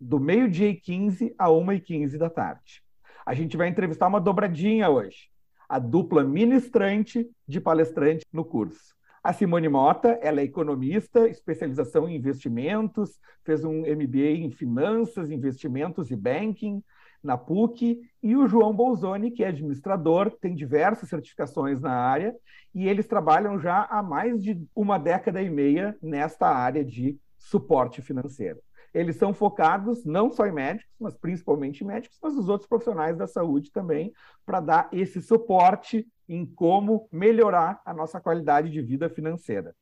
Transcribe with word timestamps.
do 0.00 0.20
meio-dia 0.20 0.68
e 0.68 0.76
15 0.76 1.34
a 1.36 1.50
1 1.50 1.72
e 1.72 1.80
15 1.80 2.18
da 2.18 2.30
tarde. 2.30 2.82
A 3.26 3.34
gente 3.34 3.56
vai 3.56 3.68
entrevistar 3.68 4.06
uma 4.06 4.20
dobradinha 4.20 4.88
hoje, 4.88 5.28
a 5.68 5.78
dupla 5.78 6.22
ministrante 6.22 7.28
de 7.46 7.60
palestrante 7.60 8.24
no 8.32 8.44
curso. 8.44 8.96
A 9.22 9.32
Simone 9.32 9.68
Mota, 9.68 10.18
ela 10.22 10.40
é 10.40 10.44
economista, 10.44 11.28
especialização 11.28 12.08
em 12.08 12.14
investimentos, 12.14 13.18
fez 13.44 13.64
um 13.64 13.80
MBA 13.80 14.38
em 14.38 14.50
finanças, 14.50 15.30
investimentos 15.30 16.10
e 16.10 16.16
banking, 16.16 16.82
na 17.22 17.36
PUC, 17.36 18.00
e 18.22 18.36
o 18.36 18.46
João 18.46 18.72
Bolzoni, 18.72 19.32
que 19.32 19.42
é 19.42 19.48
administrador, 19.48 20.30
tem 20.40 20.54
diversas 20.54 21.08
certificações 21.08 21.80
na 21.80 21.92
área, 21.92 22.34
e 22.72 22.88
eles 22.88 23.08
trabalham 23.08 23.58
já 23.58 23.82
há 23.90 24.00
mais 24.02 24.40
de 24.40 24.64
uma 24.74 24.98
década 24.98 25.42
e 25.42 25.50
meia 25.50 25.96
nesta 26.00 26.46
área 26.46 26.84
de 26.84 27.18
suporte 27.38 28.02
financeiro. 28.02 28.60
Eles 28.92 29.16
são 29.16 29.34
focados 29.34 30.04
não 30.04 30.30
só 30.30 30.46
em 30.46 30.52
médicos, 30.52 30.94
mas 30.98 31.16
principalmente 31.16 31.84
em 31.84 31.86
médicos, 31.86 32.18
mas 32.22 32.36
os 32.36 32.48
outros 32.48 32.68
profissionais 32.68 33.16
da 33.16 33.26
saúde 33.26 33.70
também, 33.70 34.12
para 34.44 34.60
dar 34.60 34.88
esse 34.92 35.20
suporte 35.20 36.06
em 36.28 36.46
como 36.46 37.08
melhorar 37.12 37.80
a 37.84 37.94
nossa 37.94 38.20
qualidade 38.20 38.70
de 38.70 38.82
vida 38.82 39.08
financeira. 39.08 39.74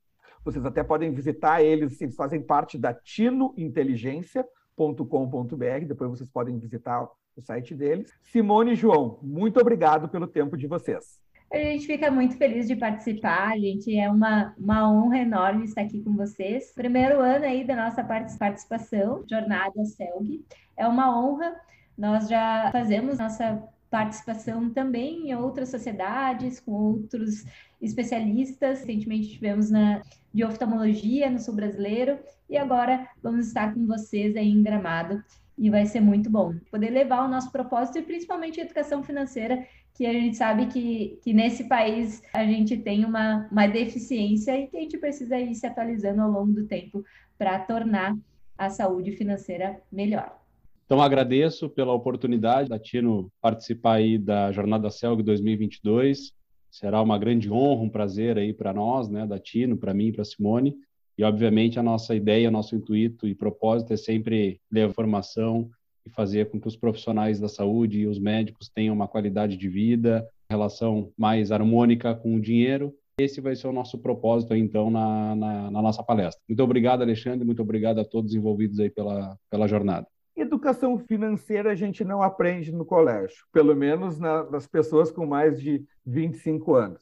Vocês 0.44 0.64
até 0.64 0.84
podem 0.84 1.12
visitar 1.12 1.62
eles, 1.62 2.00
eles 2.00 2.14
fazem 2.14 2.40
parte 2.40 2.78
da 2.78 2.94
tinointeligência.com.br, 2.94 5.84
depois 5.86 6.10
vocês 6.10 6.30
podem 6.30 6.56
visitar 6.58 7.02
o 7.02 7.10
site 7.42 7.74
deles. 7.74 8.10
Simone 8.22 8.72
e 8.72 8.76
João, 8.76 9.18
muito 9.22 9.60
obrigado 9.60 10.08
pelo 10.08 10.26
tempo 10.26 10.56
de 10.56 10.66
vocês. 10.66 11.25
A 11.52 11.56
gente 11.58 11.86
fica 11.86 12.10
muito 12.10 12.36
feliz 12.36 12.66
de 12.66 12.74
participar, 12.74 13.56
gente. 13.58 13.96
É 13.96 14.10
uma, 14.10 14.54
uma 14.58 14.90
honra 14.90 15.18
enorme 15.18 15.64
estar 15.64 15.82
aqui 15.82 16.02
com 16.02 16.14
vocês. 16.16 16.72
Primeiro 16.72 17.20
ano 17.20 17.44
aí 17.44 17.64
da 17.64 17.76
nossa 17.76 18.02
participação, 18.04 19.24
Jornada 19.28 19.84
CELG. 19.84 20.44
É 20.76 20.86
uma 20.86 21.16
honra. 21.18 21.54
Nós 21.96 22.28
já 22.28 22.68
fazemos 22.72 23.18
nossa 23.18 23.62
participação 23.88 24.68
também 24.70 25.30
em 25.30 25.34
outras 25.34 25.70
sociedades, 25.70 26.60
com 26.60 26.72
outros 26.72 27.44
especialistas. 27.80 28.80
Recentemente 28.80 29.30
tivemos 29.30 29.70
na 29.70 30.02
de 30.36 30.44
oftalmologia 30.44 31.30
no 31.30 31.38
sul 31.38 31.54
brasileiro 31.54 32.18
e 32.48 32.58
agora 32.58 33.08
vamos 33.22 33.46
estar 33.46 33.72
com 33.72 33.86
vocês 33.86 34.36
aí 34.36 34.50
em 34.50 34.62
Gramado 34.62 35.22
e 35.56 35.70
vai 35.70 35.86
ser 35.86 36.00
muito 36.00 36.28
bom 36.28 36.54
poder 36.70 36.90
levar 36.90 37.24
o 37.24 37.28
nosso 37.28 37.50
propósito 37.50 37.98
e 37.98 38.02
principalmente 38.02 38.60
a 38.60 38.64
educação 38.64 39.02
financeira, 39.02 39.66
que 39.94 40.04
a 40.04 40.12
gente 40.12 40.36
sabe 40.36 40.66
que, 40.66 41.18
que 41.22 41.32
nesse 41.32 41.64
país 41.64 42.22
a 42.34 42.44
gente 42.44 42.76
tem 42.76 43.02
uma, 43.06 43.48
uma 43.50 43.66
deficiência 43.66 44.60
e 44.60 44.66
que 44.66 44.76
a 44.76 44.80
gente 44.80 44.98
precisa 44.98 45.38
ir 45.38 45.54
se 45.54 45.66
atualizando 45.66 46.20
ao 46.20 46.30
longo 46.30 46.52
do 46.52 46.66
tempo 46.66 47.02
para 47.38 47.58
tornar 47.60 48.14
a 48.58 48.68
saúde 48.68 49.12
financeira 49.12 49.80
melhor. 49.90 50.38
Então, 50.84 51.00
agradeço 51.00 51.68
pela 51.68 51.92
oportunidade 51.92 52.68
da 52.68 52.78
Tino 52.78 53.32
participar 53.40 53.94
aí 53.94 54.18
da 54.18 54.52
Jornada 54.52 54.90
CELG 54.90 55.22
2022. 55.22 56.32
Será 56.70 57.00
uma 57.00 57.18
grande 57.18 57.50
honra, 57.50 57.82
um 57.82 57.88
prazer 57.88 58.38
aí 58.38 58.52
para 58.52 58.72
nós, 58.72 59.08
né, 59.08 59.26
da 59.26 59.38
Tino, 59.38 59.76
para 59.76 59.94
mim 59.94 60.12
para 60.12 60.24
Simone. 60.24 60.74
E, 61.18 61.24
obviamente, 61.24 61.78
a 61.78 61.82
nossa 61.82 62.14
ideia, 62.14 62.50
nosso 62.50 62.76
intuito 62.76 63.26
e 63.26 63.34
propósito 63.34 63.92
é 63.92 63.96
sempre 63.96 64.60
levar 64.70 64.92
formação 64.92 65.70
e 66.06 66.10
fazer 66.10 66.50
com 66.50 66.60
que 66.60 66.68
os 66.68 66.76
profissionais 66.76 67.40
da 67.40 67.48
saúde 67.48 68.00
e 68.00 68.06
os 68.06 68.18
médicos 68.18 68.68
tenham 68.68 68.94
uma 68.94 69.08
qualidade 69.08 69.56
de 69.56 69.68
vida, 69.68 70.28
relação 70.50 71.10
mais 71.16 71.50
harmônica 71.50 72.14
com 72.14 72.36
o 72.36 72.40
dinheiro. 72.40 72.94
Esse 73.18 73.40
vai 73.40 73.56
ser 73.56 73.66
o 73.66 73.72
nosso 73.72 73.98
propósito, 73.98 74.54
então, 74.54 74.90
na, 74.90 75.34
na, 75.34 75.70
na 75.70 75.82
nossa 75.82 76.02
palestra. 76.02 76.42
Muito 76.46 76.62
obrigado, 76.62 77.00
Alexandre, 77.00 77.46
muito 77.46 77.62
obrigado 77.62 77.98
a 77.98 78.04
todos 78.04 78.34
envolvidos 78.34 78.78
aí 78.78 78.90
pela, 78.90 79.38
pela 79.50 79.66
jornada. 79.66 80.06
Educação 80.36 80.98
financeira 80.98 81.72
a 81.72 81.74
gente 81.74 82.04
não 82.04 82.22
aprende 82.22 82.70
no 82.70 82.84
colégio, 82.84 83.46
pelo 83.52 83.74
menos 83.74 84.18
na, 84.18 84.44
nas 84.50 84.66
pessoas 84.66 85.10
com 85.10 85.24
mais 85.24 85.58
de 85.58 85.82
25 86.04 86.74
anos. 86.74 87.00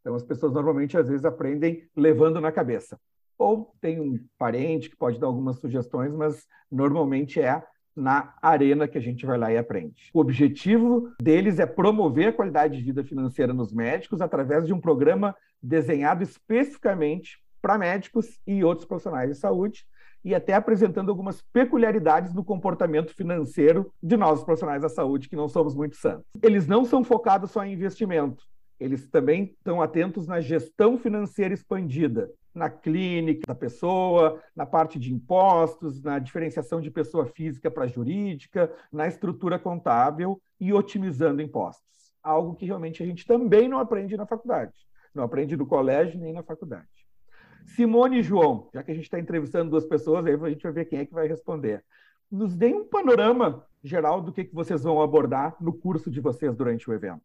Então, 0.00 0.14
as 0.14 0.22
pessoas 0.22 0.52
normalmente, 0.52 0.96
às 0.96 1.08
vezes, 1.08 1.24
aprendem 1.24 1.82
levando 1.96 2.40
na 2.40 2.52
cabeça. 2.52 2.96
Ou 3.36 3.74
tem 3.80 4.00
um 4.00 4.24
parente 4.38 4.88
que 4.88 4.96
pode 4.96 5.18
dar 5.18 5.26
algumas 5.26 5.58
sugestões, 5.58 6.14
mas 6.14 6.46
normalmente 6.70 7.40
é 7.40 7.60
na 7.94 8.34
arena 8.40 8.86
que 8.86 8.98
a 8.98 9.00
gente 9.00 9.26
vai 9.26 9.36
lá 9.36 9.50
e 9.50 9.58
aprende. 9.58 10.10
O 10.14 10.20
objetivo 10.20 11.10
deles 11.20 11.58
é 11.58 11.66
promover 11.66 12.28
a 12.28 12.32
qualidade 12.32 12.76
de 12.78 12.84
vida 12.84 13.02
financeira 13.02 13.52
nos 13.52 13.72
médicos 13.72 14.20
através 14.20 14.66
de 14.66 14.72
um 14.72 14.80
programa 14.80 15.34
desenhado 15.60 16.22
especificamente 16.22 17.42
para 17.60 17.78
médicos 17.78 18.38
e 18.46 18.62
outros 18.62 18.86
profissionais 18.86 19.30
de 19.30 19.36
saúde, 19.36 19.86
e 20.26 20.34
até 20.34 20.54
apresentando 20.54 21.08
algumas 21.08 21.40
peculiaridades 21.52 22.34
no 22.34 22.44
comportamento 22.44 23.14
financeiro 23.14 23.92
de 24.02 24.16
nós, 24.16 24.42
profissionais 24.42 24.82
da 24.82 24.88
saúde, 24.88 25.28
que 25.28 25.36
não 25.36 25.48
somos 25.48 25.72
muito 25.72 25.94
santos. 25.94 26.26
Eles 26.42 26.66
não 26.66 26.84
são 26.84 27.04
focados 27.04 27.52
só 27.52 27.64
em 27.64 27.72
investimento, 27.72 28.42
eles 28.80 29.08
também 29.08 29.54
estão 29.56 29.80
atentos 29.80 30.26
na 30.26 30.40
gestão 30.40 30.98
financeira 30.98 31.54
expandida, 31.54 32.28
na 32.52 32.68
clínica 32.68 33.42
da 33.46 33.54
pessoa, 33.54 34.42
na 34.54 34.66
parte 34.66 34.98
de 34.98 35.14
impostos, 35.14 36.02
na 36.02 36.18
diferenciação 36.18 36.80
de 36.80 36.90
pessoa 36.90 37.26
física 37.26 37.70
para 37.70 37.86
jurídica, 37.86 38.68
na 38.92 39.06
estrutura 39.06 39.60
contábil 39.60 40.42
e 40.58 40.72
otimizando 40.72 41.40
impostos. 41.40 41.84
Algo 42.20 42.56
que 42.56 42.66
realmente 42.66 43.00
a 43.00 43.06
gente 43.06 43.24
também 43.24 43.68
não 43.68 43.78
aprende 43.78 44.16
na 44.16 44.26
faculdade. 44.26 44.74
Não 45.14 45.22
aprende 45.22 45.56
no 45.56 45.66
colégio 45.66 46.18
nem 46.18 46.32
na 46.32 46.42
faculdade. 46.42 47.06
Simone 47.66 48.20
e 48.20 48.22
João, 48.22 48.68
já 48.72 48.82
que 48.82 48.90
a 48.90 48.94
gente 48.94 49.04
está 49.04 49.18
entrevistando 49.18 49.70
duas 49.70 49.84
pessoas, 49.84 50.24
aí 50.24 50.34
a 50.34 50.48
gente 50.48 50.62
vai 50.62 50.72
ver 50.72 50.84
quem 50.86 51.00
é 51.00 51.04
que 51.04 51.12
vai 51.12 51.26
responder. 51.26 51.84
Nos 52.30 52.56
deem 52.56 52.74
um 52.74 52.84
panorama 52.84 53.64
geral 53.82 54.20
do 54.20 54.32
que, 54.32 54.44
que 54.44 54.54
vocês 54.54 54.82
vão 54.82 55.00
abordar 55.00 55.56
no 55.60 55.72
curso 55.72 56.10
de 56.10 56.20
vocês 56.20 56.56
durante 56.56 56.88
o 56.88 56.94
evento. 56.94 57.22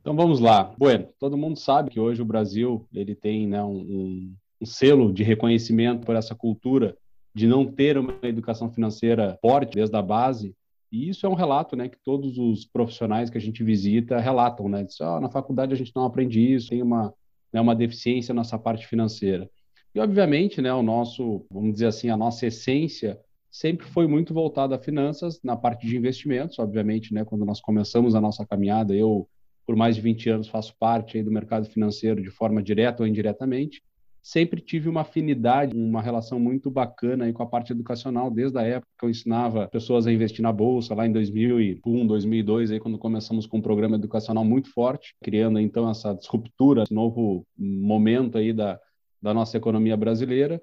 Então 0.00 0.16
vamos 0.16 0.40
lá. 0.40 0.74
Bueno, 0.78 1.08
todo 1.18 1.36
mundo 1.36 1.58
sabe 1.58 1.90
que 1.90 2.00
hoje 2.00 2.20
o 2.22 2.24
Brasil 2.24 2.86
ele 2.92 3.14
tem 3.14 3.46
né, 3.46 3.62
um, 3.62 4.34
um 4.60 4.66
selo 4.66 5.12
de 5.12 5.22
reconhecimento 5.22 6.04
por 6.04 6.16
essa 6.16 6.34
cultura 6.34 6.96
de 7.34 7.46
não 7.46 7.64
ter 7.64 7.96
uma 7.96 8.14
educação 8.22 8.70
financeira 8.70 9.38
forte 9.40 9.74
desde 9.74 9.96
a 9.96 10.02
base. 10.02 10.54
E 10.90 11.08
isso 11.08 11.24
é 11.24 11.28
um 11.28 11.34
relato, 11.34 11.74
né, 11.74 11.88
que 11.88 11.96
todos 12.04 12.36
os 12.36 12.66
profissionais 12.66 13.30
que 13.30 13.38
a 13.38 13.40
gente 13.40 13.64
visita 13.64 14.18
relatam, 14.18 14.68
né? 14.68 14.84
Diz, 14.84 15.00
oh, 15.00 15.20
na 15.20 15.30
faculdade 15.30 15.72
a 15.72 15.76
gente 15.76 15.92
não 15.96 16.04
aprende 16.04 16.40
isso, 16.40 16.68
tem 16.68 16.82
uma, 16.82 17.14
né, 17.50 17.60
uma 17.60 17.74
deficiência 17.74 18.34
nessa 18.34 18.58
parte 18.58 18.86
financeira. 18.86 19.48
E, 19.94 20.00
obviamente, 20.00 20.62
né, 20.62 20.72
o 20.72 20.82
nosso, 20.82 21.44
vamos 21.50 21.74
dizer 21.74 21.86
assim, 21.86 22.08
a 22.08 22.16
nossa 22.16 22.46
essência 22.46 23.20
sempre 23.50 23.86
foi 23.86 24.06
muito 24.06 24.32
voltada 24.32 24.74
a 24.74 24.78
finanças, 24.78 25.38
na 25.44 25.54
parte 25.54 25.86
de 25.86 25.96
investimentos, 25.96 26.58
obviamente, 26.58 27.12
né, 27.12 27.24
quando 27.24 27.44
nós 27.44 27.60
começamos 27.60 28.14
a 28.14 28.20
nossa 28.20 28.46
caminhada, 28.46 28.94
eu, 28.94 29.28
por 29.66 29.76
mais 29.76 29.94
de 29.94 30.00
20 30.00 30.30
anos, 30.30 30.48
faço 30.48 30.74
parte 30.78 31.18
aí 31.18 31.22
do 31.22 31.30
mercado 31.30 31.66
financeiro 31.66 32.22
de 32.22 32.30
forma 32.30 32.62
direta 32.62 33.02
ou 33.02 33.06
indiretamente, 33.06 33.82
sempre 34.22 34.60
tive 34.60 34.88
uma 34.88 35.00
afinidade, 35.00 35.76
uma 35.76 36.00
relação 36.00 36.38
muito 36.38 36.70
bacana 36.70 37.24
aí 37.24 37.32
com 37.32 37.42
a 37.42 37.46
parte 37.46 37.72
educacional, 37.72 38.30
desde 38.30 38.56
a 38.56 38.62
época 38.62 38.88
que 38.98 39.04
eu 39.04 39.10
ensinava 39.10 39.68
pessoas 39.68 40.06
a 40.06 40.12
investir 40.12 40.42
na 40.42 40.52
bolsa, 40.52 40.94
lá 40.94 41.06
em 41.06 41.12
2001, 41.12 42.06
2002, 42.06 42.70
aí 42.70 42.80
quando 42.80 42.96
começamos 42.96 43.46
com 43.46 43.58
um 43.58 43.62
programa 43.62 43.96
educacional 43.96 44.44
muito 44.44 44.72
forte, 44.72 45.14
criando 45.22 45.58
então 45.58 45.90
essa 45.90 46.14
disruptura, 46.14 46.84
esse 46.84 46.94
novo 46.94 47.44
momento 47.58 48.38
aí 48.38 48.52
da, 48.52 48.78
da 49.22 49.32
nossa 49.32 49.56
economia 49.56 49.96
brasileira. 49.96 50.60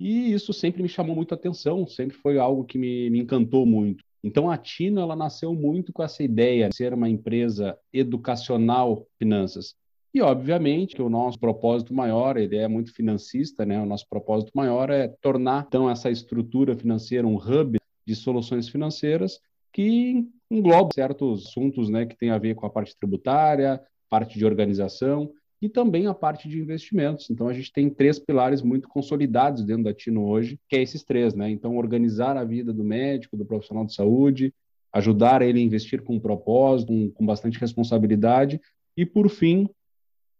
E 0.00 0.32
isso 0.32 0.52
sempre 0.52 0.82
me 0.82 0.88
chamou 0.88 1.14
muito 1.14 1.34
atenção, 1.34 1.86
sempre 1.86 2.16
foi 2.16 2.38
algo 2.38 2.64
que 2.64 2.78
me, 2.78 3.08
me 3.10 3.20
encantou 3.20 3.64
muito. 3.64 4.04
Então 4.22 4.50
a 4.50 4.56
Tino 4.56 5.00
ela 5.00 5.14
nasceu 5.14 5.54
muito 5.54 5.92
com 5.92 6.02
essa 6.02 6.22
ideia 6.22 6.68
de 6.68 6.76
ser 6.76 6.92
uma 6.92 7.08
empresa 7.08 7.78
educacional 7.92 9.06
finanças. 9.18 9.74
E 10.12 10.20
obviamente 10.20 10.96
que 10.96 11.02
o 11.02 11.08
nosso 11.08 11.38
propósito 11.38 11.94
maior, 11.94 12.36
ele 12.36 12.56
é 12.56 12.66
muito 12.66 12.92
financista, 12.92 13.64
né? 13.64 13.80
O 13.80 13.86
nosso 13.86 14.08
propósito 14.08 14.50
maior 14.54 14.90
é 14.90 15.08
tornar 15.20 15.66
então 15.68 15.88
essa 15.88 16.10
estrutura 16.10 16.74
financeira 16.74 17.26
um 17.26 17.36
hub 17.36 17.78
de 18.06 18.16
soluções 18.16 18.68
financeiras 18.68 19.38
que 19.72 20.26
engloba 20.50 20.88
certos 20.94 21.46
assuntos, 21.46 21.90
né, 21.90 22.06
que 22.06 22.16
tem 22.16 22.30
a 22.30 22.38
ver 22.38 22.54
com 22.54 22.64
a 22.64 22.70
parte 22.70 22.96
tributária, 22.98 23.80
parte 24.08 24.38
de 24.38 24.46
organização 24.46 25.30
e 25.60 25.68
também 25.68 26.06
a 26.06 26.14
parte 26.14 26.48
de 26.48 26.58
investimentos. 26.58 27.28
Então, 27.30 27.48
a 27.48 27.52
gente 27.52 27.72
tem 27.72 27.90
três 27.90 28.18
pilares 28.18 28.62
muito 28.62 28.88
consolidados 28.88 29.64
dentro 29.64 29.84
da 29.84 29.94
Tino 29.94 30.24
hoje, 30.24 30.58
que 30.68 30.76
é 30.76 30.82
esses 30.82 31.02
três, 31.02 31.34
né? 31.34 31.50
Então, 31.50 31.76
organizar 31.76 32.36
a 32.36 32.44
vida 32.44 32.72
do 32.72 32.84
médico, 32.84 33.36
do 33.36 33.44
profissional 33.44 33.84
de 33.84 33.94
saúde, 33.94 34.54
ajudar 34.92 35.42
ele 35.42 35.58
a 35.58 35.62
investir 35.62 36.02
com 36.02 36.18
propósito, 36.20 36.88
com, 36.88 37.10
com 37.10 37.26
bastante 37.26 37.58
responsabilidade 37.58 38.60
e, 38.96 39.04
por 39.04 39.28
fim, 39.28 39.68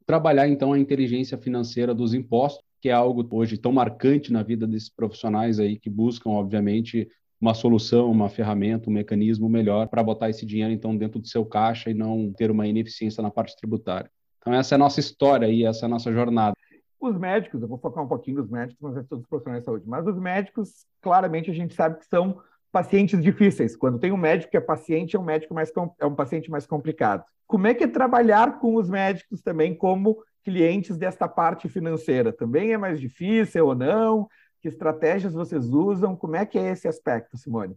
trabalhar, 0.07 0.49
então, 0.49 0.73
a 0.73 0.79
inteligência 0.79 1.37
financeira 1.37 1.95
dos 1.95 2.15
impostos, 2.15 2.63
que 2.81 2.89
é 2.89 2.93
algo 2.93 3.27
hoje 3.37 3.59
tão 3.59 3.73
marcante 3.73 4.33
na 4.33 4.43
vida 4.43 4.67
desses 4.67 4.89
profissionais 4.89 5.59
aí 5.59 5.77
que 5.77 5.91
buscam, 5.91 6.31
obviamente, 6.31 7.09
uma 7.41 7.55
solução, 7.55 8.11
uma 8.11 8.29
ferramenta, 8.29 8.89
um 8.89 8.93
mecanismo 8.93 9.49
melhor 9.49 9.89
para 9.89 10.03
botar 10.03 10.31
esse 10.31 10.47
dinheiro, 10.47 10.73
então, 10.73 10.97
dentro 10.97 11.19
do 11.19 11.27
seu 11.27 11.45
caixa 11.45 11.91
e 11.91 11.95
não 11.95 12.33
ter 12.33 12.51
uma 12.51 12.69
ineficiência 12.69 13.21
na 13.21 13.31
parte 13.31 13.57
tributária. 13.57 14.11
Então, 14.49 14.59
essa 14.59 14.75
é 14.75 14.77
a 14.77 14.79
nossa 14.79 14.99
história 14.99 15.47
e 15.47 15.63
essa 15.63 15.85
é 15.85 15.87
a 15.87 15.91
nossa 15.91 16.11
jornada. 16.11 16.57
Os 16.99 17.19
médicos, 17.19 17.61
eu 17.61 17.69
vou 17.69 17.77
focar 17.77 18.03
um 18.03 18.09
pouquinho 18.09 18.39
nos 18.39 18.49
médicos, 18.49 18.81
mas 18.81 18.97
é 18.97 19.03
todos 19.03 19.23
os 19.23 19.29
profissionais 19.29 19.61
de 19.61 19.67
saúde, 19.67 19.85
mas 19.87 20.07
os 20.07 20.19
médicos, 20.19 20.87
claramente, 21.03 21.51
a 21.51 21.55
gente 21.55 21.75
sabe 21.75 21.99
que 21.99 22.07
são 22.07 22.41
pacientes 22.73 23.23
difíceis. 23.23 23.77
Quando 23.77 23.99
tem 23.99 24.11
um 24.11 24.17
médico 24.17 24.51
que 24.51 24.57
é 24.57 24.61
paciente, 24.61 25.17
é 25.17 25.21
um 25.21 25.25
médico 25.25 25.53
mais 25.53 25.71
é 26.01 26.07
um 26.07 26.15
paciente 26.15 26.51
mais 26.51 26.67
complicado. 26.67 27.25
Como 27.47 27.67
é 27.67 27.75
que 27.75 27.85
é 27.85 27.87
trabalhar 27.87 28.59
com 28.59 28.75
os 28.77 28.89
médicos 28.89 29.43
também 29.43 29.75
como 29.75 30.17
clientes 30.43 30.97
desta 30.97 31.29
parte 31.29 31.69
financeira? 31.69 32.33
Também 32.33 32.73
é 32.73 32.79
mais 32.79 32.99
difícil 32.99 33.67
ou 33.67 33.75
não? 33.75 34.27
Que 34.63 34.69
estratégias 34.69 35.35
vocês 35.35 35.69
usam? 35.69 36.17
Como 36.17 36.37
é 36.37 36.47
que 36.47 36.59
é 36.59 36.71
esse 36.71 36.89
aspecto, 36.89 37.37
Simone? 37.37 37.77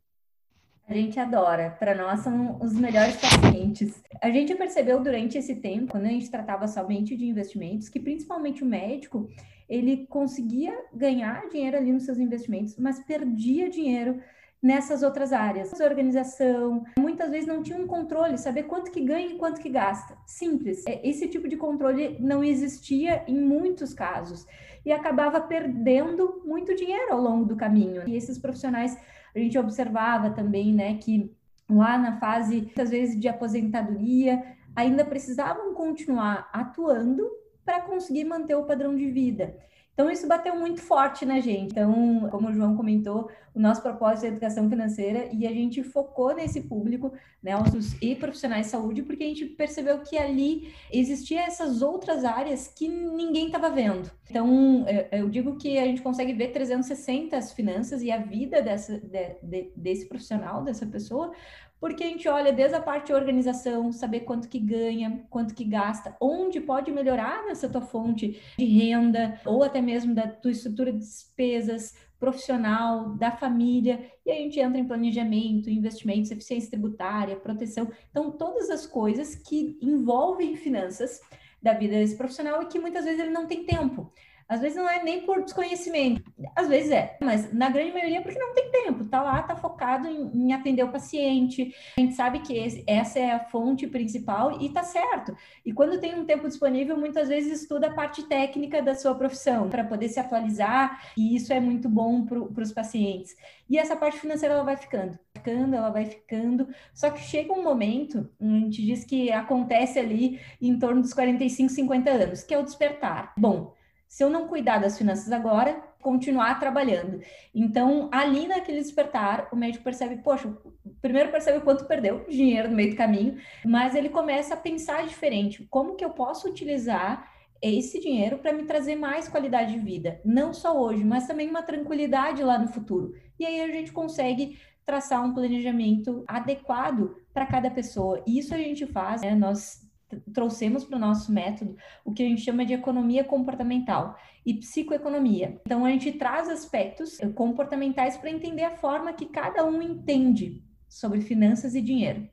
A 0.87 0.93
gente 0.93 1.19
adora, 1.19 1.75
para 1.79 1.95
nós 1.95 2.19
são 2.19 2.57
os 2.61 2.73
melhores 2.73 3.15
pacientes. 3.15 4.03
A 4.21 4.29
gente 4.29 4.53
percebeu 4.55 4.99
durante 4.99 5.37
esse 5.37 5.55
tempo, 5.55 5.91
quando 5.91 6.05
a 6.05 6.09
gente 6.09 6.29
tratava 6.29 6.67
somente 6.67 7.15
de 7.15 7.25
investimentos, 7.25 7.87
que 7.87 7.99
principalmente 7.99 8.63
o 8.63 8.67
médico, 8.67 9.29
ele 9.69 10.05
conseguia 10.07 10.77
ganhar 10.93 11.47
dinheiro 11.49 11.77
ali 11.77 11.93
nos 11.93 12.03
seus 12.03 12.17
investimentos, 12.17 12.75
mas 12.77 12.99
perdia 12.99 13.69
dinheiro 13.69 14.19
nessas 14.61 15.01
outras 15.01 15.33
áreas. 15.33 15.71
Organização, 15.79 16.83
muitas 16.99 17.31
vezes 17.31 17.47
não 17.47 17.63
tinha 17.63 17.77
um 17.77 17.87
controle, 17.87 18.37
saber 18.37 18.63
quanto 18.63 18.91
que 18.91 19.01
ganha 19.01 19.27
e 19.27 19.37
quanto 19.37 19.61
que 19.61 19.69
gasta. 19.69 20.17
Simples. 20.25 20.85
É, 20.85 21.07
esse 21.07 21.27
tipo 21.27 21.47
de 21.47 21.57
controle 21.57 22.17
não 22.19 22.43
existia 22.43 23.23
em 23.27 23.39
muitos 23.39 23.93
casos 23.93 24.45
e 24.85 24.91
acabava 24.91 25.39
perdendo 25.39 26.41
muito 26.45 26.75
dinheiro 26.75 27.13
ao 27.13 27.21
longo 27.21 27.45
do 27.45 27.55
caminho. 27.55 28.07
E 28.07 28.15
esses 28.15 28.37
profissionais 28.37 28.97
a 29.35 29.39
gente 29.39 29.57
observava 29.57 30.29
também, 30.29 30.73
né, 30.73 30.95
que 30.95 31.31
lá 31.69 31.97
na 31.97 32.19
fase, 32.19 32.57
muitas 32.57 32.89
vezes, 32.89 33.19
de 33.19 33.27
aposentadoria, 33.27 34.43
ainda 34.75 35.05
precisavam 35.05 35.73
continuar 35.73 36.49
atuando 36.51 37.29
para 37.63 37.81
conseguir 37.81 38.25
manter 38.25 38.55
o 38.55 38.65
padrão 38.65 38.95
de 38.95 39.09
vida. 39.09 39.55
Então, 39.93 40.09
isso 40.09 40.27
bateu 40.27 40.55
muito 40.55 40.81
forte 40.81 41.25
na 41.25 41.39
gente. 41.39 41.71
Então, 41.71 42.27
como 42.31 42.49
o 42.49 42.53
João 42.53 42.75
comentou, 42.75 43.29
o 43.53 43.59
nosso 43.59 43.81
propósito 43.81 44.25
é 44.25 44.29
educação 44.29 44.69
financeira 44.69 45.27
e 45.33 45.45
a 45.45 45.51
gente 45.51 45.83
focou 45.83 46.33
nesse 46.33 46.61
público, 46.61 47.13
né, 47.43 47.55
os 47.57 48.01
e 48.01 48.15
profissionais 48.15 48.67
de 48.67 48.71
saúde, 48.71 49.03
porque 49.03 49.23
a 49.23 49.27
gente 49.27 49.45
percebeu 49.45 49.99
que 49.99 50.17
ali 50.17 50.73
existia 50.91 51.41
essas 51.41 51.81
outras 51.81 52.23
áreas 52.23 52.67
que 52.67 52.87
ninguém 52.87 53.47
estava 53.47 53.69
vendo. 53.69 54.09
Então, 54.29 54.85
eu 55.11 55.29
digo 55.29 55.57
que 55.57 55.77
a 55.77 55.85
gente 55.85 56.01
consegue 56.01 56.33
ver 56.33 56.53
360 56.53 57.35
as 57.35 57.51
finanças 57.51 58.01
e 58.01 58.09
a 58.09 58.17
vida 58.17 58.61
dessa, 58.61 58.97
de, 58.97 59.35
de, 59.43 59.71
desse 59.75 60.07
profissional, 60.07 60.63
dessa 60.63 60.85
pessoa, 60.85 61.33
porque 61.81 62.03
a 62.03 62.07
gente 62.07 62.29
olha 62.29 62.53
desde 62.53 62.75
a 62.75 62.81
parte 62.81 63.07
de 63.07 63.13
organização, 63.13 63.91
saber 63.91 64.19
quanto 64.19 64.47
que 64.47 64.59
ganha, 64.59 65.25
quanto 65.31 65.55
que 65.55 65.65
gasta, 65.65 66.15
onde 66.21 66.61
pode 66.61 66.91
melhorar 66.91 67.43
nessa 67.47 67.67
tua 67.67 67.81
fonte 67.81 68.39
de 68.55 68.65
renda, 68.65 69.41
ou 69.43 69.63
até 69.63 69.81
mesmo 69.81 70.13
da 70.13 70.27
tua 70.27 70.51
estrutura 70.51 70.93
de 70.93 70.99
despesas 70.99 71.95
profissional, 72.19 73.15
da 73.15 73.31
família, 73.31 74.11
e 74.23 74.31
a 74.31 74.35
gente 74.35 74.59
entra 74.59 74.79
em 74.79 74.85
planejamento, 74.85 75.71
investimentos, 75.71 76.29
eficiência 76.29 76.69
tributária, 76.69 77.35
proteção, 77.35 77.91
então 78.11 78.29
todas 78.29 78.69
as 78.69 78.85
coisas 78.85 79.33
que 79.33 79.79
envolvem 79.81 80.55
finanças 80.55 81.19
da 81.59 81.73
vida 81.73 81.95
desse 81.95 82.15
profissional 82.15 82.61
e 82.61 82.67
que 82.67 82.77
muitas 82.77 83.05
vezes 83.05 83.19
ele 83.19 83.31
não 83.31 83.47
tem 83.47 83.65
tempo. 83.65 84.13
Às 84.51 84.59
vezes 84.59 84.75
não 84.75 84.89
é 84.89 85.01
nem 85.01 85.21
por 85.21 85.41
desconhecimento, 85.41 86.29
às 86.53 86.67
vezes 86.67 86.91
é, 86.91 87.17
mas 87.21 87.53
na 87.53 87.69
grande 87.69 87.93
maioria 87.93 88.17
é 88.17 88.21
porque 88.21 88.37
não 88.37 88.53
tem 88.53 88.69
tempo, 88.69 89.05
tá 89.05 89.21
lá, 89.23 89.41
tá 89.43 89.55
focado 89.55 90.09
em, 90.09 90.29
em 90.33 90.53
atender 90.53 90.83
o 90.83 90.91
paciente. 90.91 91.73
A 91.97 92.01
gente 92.01 92.15
sabe 92.15 92.39
que 92.39 92.57
esse, 92.57 92.83
essa 92.85 93.17
é 93.17 93.31
a 93.31 93.45
fonte 93.45 93.87
principal 93.87 94.61
e 94.61 94.67
tá 94.67 94.83
certo. 94.83 95.33
E 95.65 95.71
quando 95.71 96.01
tem 96.01 96.19
um 96.19 96.25
tempo 96.25 96.49
disponível, 96.49 96.97
muitas 96.97 97.29
vezes 97.29 97.61
estuda 97.61 97.87
a 97.87 97.93
parte 97.93 98.23
técnica 98.23 98.81
da 98.81 98.93
sua 98.93 99.15
profissão 99.15 99.69
para 99.69 99.85
poder 99.85 100.09
se 100.09 100.19
atualizar, 100.19 101.01
e 101.17 101.33
isso 101.33 101.53
é 101.53 101.61
muito 101.61 101.87
bom 101.87 102.25
para 102.25 102.61
os 102.61 102.73
pacientes. 102.73 103.33
E 103.69 103.77
essa 103.77 103.95
parte 103.95 104.19
financeira 104.19 104.55
ela 104.55 104.65
vai 104.65 104.75
ficando, 104.75 105.17
ficando, 105.33 105.77
ela 105.77 105.91
vai 105.91 106.03
ficando. 106.03 106.67
Só 106.93 107.09
que 107.09 107.21
chega 107.21 107.53
um 107.53 107.63
momento, 107.63 108.29
a 108.37 108.45
gente 108.45 108.85
diz 108.85 109.05
que 109.05 109.31
acontece 109.31 109.97
ali 109.97 110.41
em 110.61 110.77
torno 110.77 111.01
dos 111.01 111.13
45, 111.13 111.69
50 111.69 112.11
anos, 112.11 112.43
que 112.43 112.53
é 112.53 112.59
o 112.59 112.63
despertar. 112.63 113.31
Bom, 113.37 113.73
se 114.11 114.21
eu 114.25 114.29
não 114.29 114.45
cuidar 114.45 114.77
das 114.77 114.97
finanças 114.97 115.31
agora, 115.31 115.81
continuar 116.01 116.59
trabalhando. 116.59 117.21
Então, 117.55 118.09
ali 118.11 118.45
naquele 118.45 118.79
despertar, 118.81 119.47
o 119.53 119.55
médico 119.55 119.85
percebe, 119.85 120.17
poxa, 120.17 120.53
primeiro 121.01 121.31
percebe 121.31 121.61
quanto 121.61 121.85
perdeu 121.85 122.25
dinheiro 122.27 122.67
no 122.67 122.75
meio 122.75 122.89
do 122.89 122.97
caminho, 122.97 123.37
mas 123.63 123.95
ele 123.95 124.09
começa 124.09 124.53
a 124.53 124.57
pensar 124.57 125.07
diferente. 125.07 125.65
Como 125.69 125.95
que 125.95 126.03
eu 126.03 126.09
posso 126.09 126.49
utilizar 126.49 127.31
esse 127.61 128.01
dinheiro 128.01 128.39
para 128.39 128.51
me 128.51 128.65
trazer 128.65 128.97
mais 128.97 129.29
qualidade 129.29 129.71
de 129.71 129.79
vida, 129.79 130.19
não 130.25 130.53
só 130.53 130.77
hoje, 130.77 131.05
mas 131.05 131.25
também 131.25 131.49
uma 131.49 131.63
tranquilidade 131.63 132.43
lá 132.43 132.59
no 132.59 132.67
futuro. 132.67 133.15
E 133.39 133.45
aí 133.45 133.61
a 133.61 133.67
gente 133.69 133.93
consegue 133.93 134.59
traçar 134.85 135.23
um 135.23 135.33
planejamento 135.33 136.25
adequado 136.27 137.15
para 137.33 137.45
cada 137.45 137.71
pessoa. 137.71 138.21
E 138.27 138.37
isso 138.39 138.53
a 138.53 138.57
gente 138.57 138.85
faz, 138.85 139.21
né? 139.21 139.33
Nós 139.33 139.89
trouxemos 140.33 140.83
para 140.83 140.97
o 140.97 140.99
nosso 140.99 141.31
método 141.31 141.75
o 142.05 142.13
que 142.13 142.23
a 142.23 142.25
gente 142.25 142.41
chama 142.41 142.65
de 142.65 142.73
economia 142.73 143.23
comportamental 143.23 144.15
e 144.45 144.53
psicoeconomia. 144.55 145.59
Então, 145.65 145.85
a 145.85 145.89
gente 145.89 146.11
traz 146.13 146.49
aspectos 146.49 147.17
comportamentais 147.35 148.17
para 148.17 148.31
entender 148.31 148.63
a 148.63 148.77
forma 148.77 149.13
que 149.13 149.25
cada 149.25 149.65
um 149.65 149.81
entende 149.81 150.63
sobre 150.89 151.21
finanças 151.21 151.75
e 151.75 151.81
dinheiro. 151.81 152.27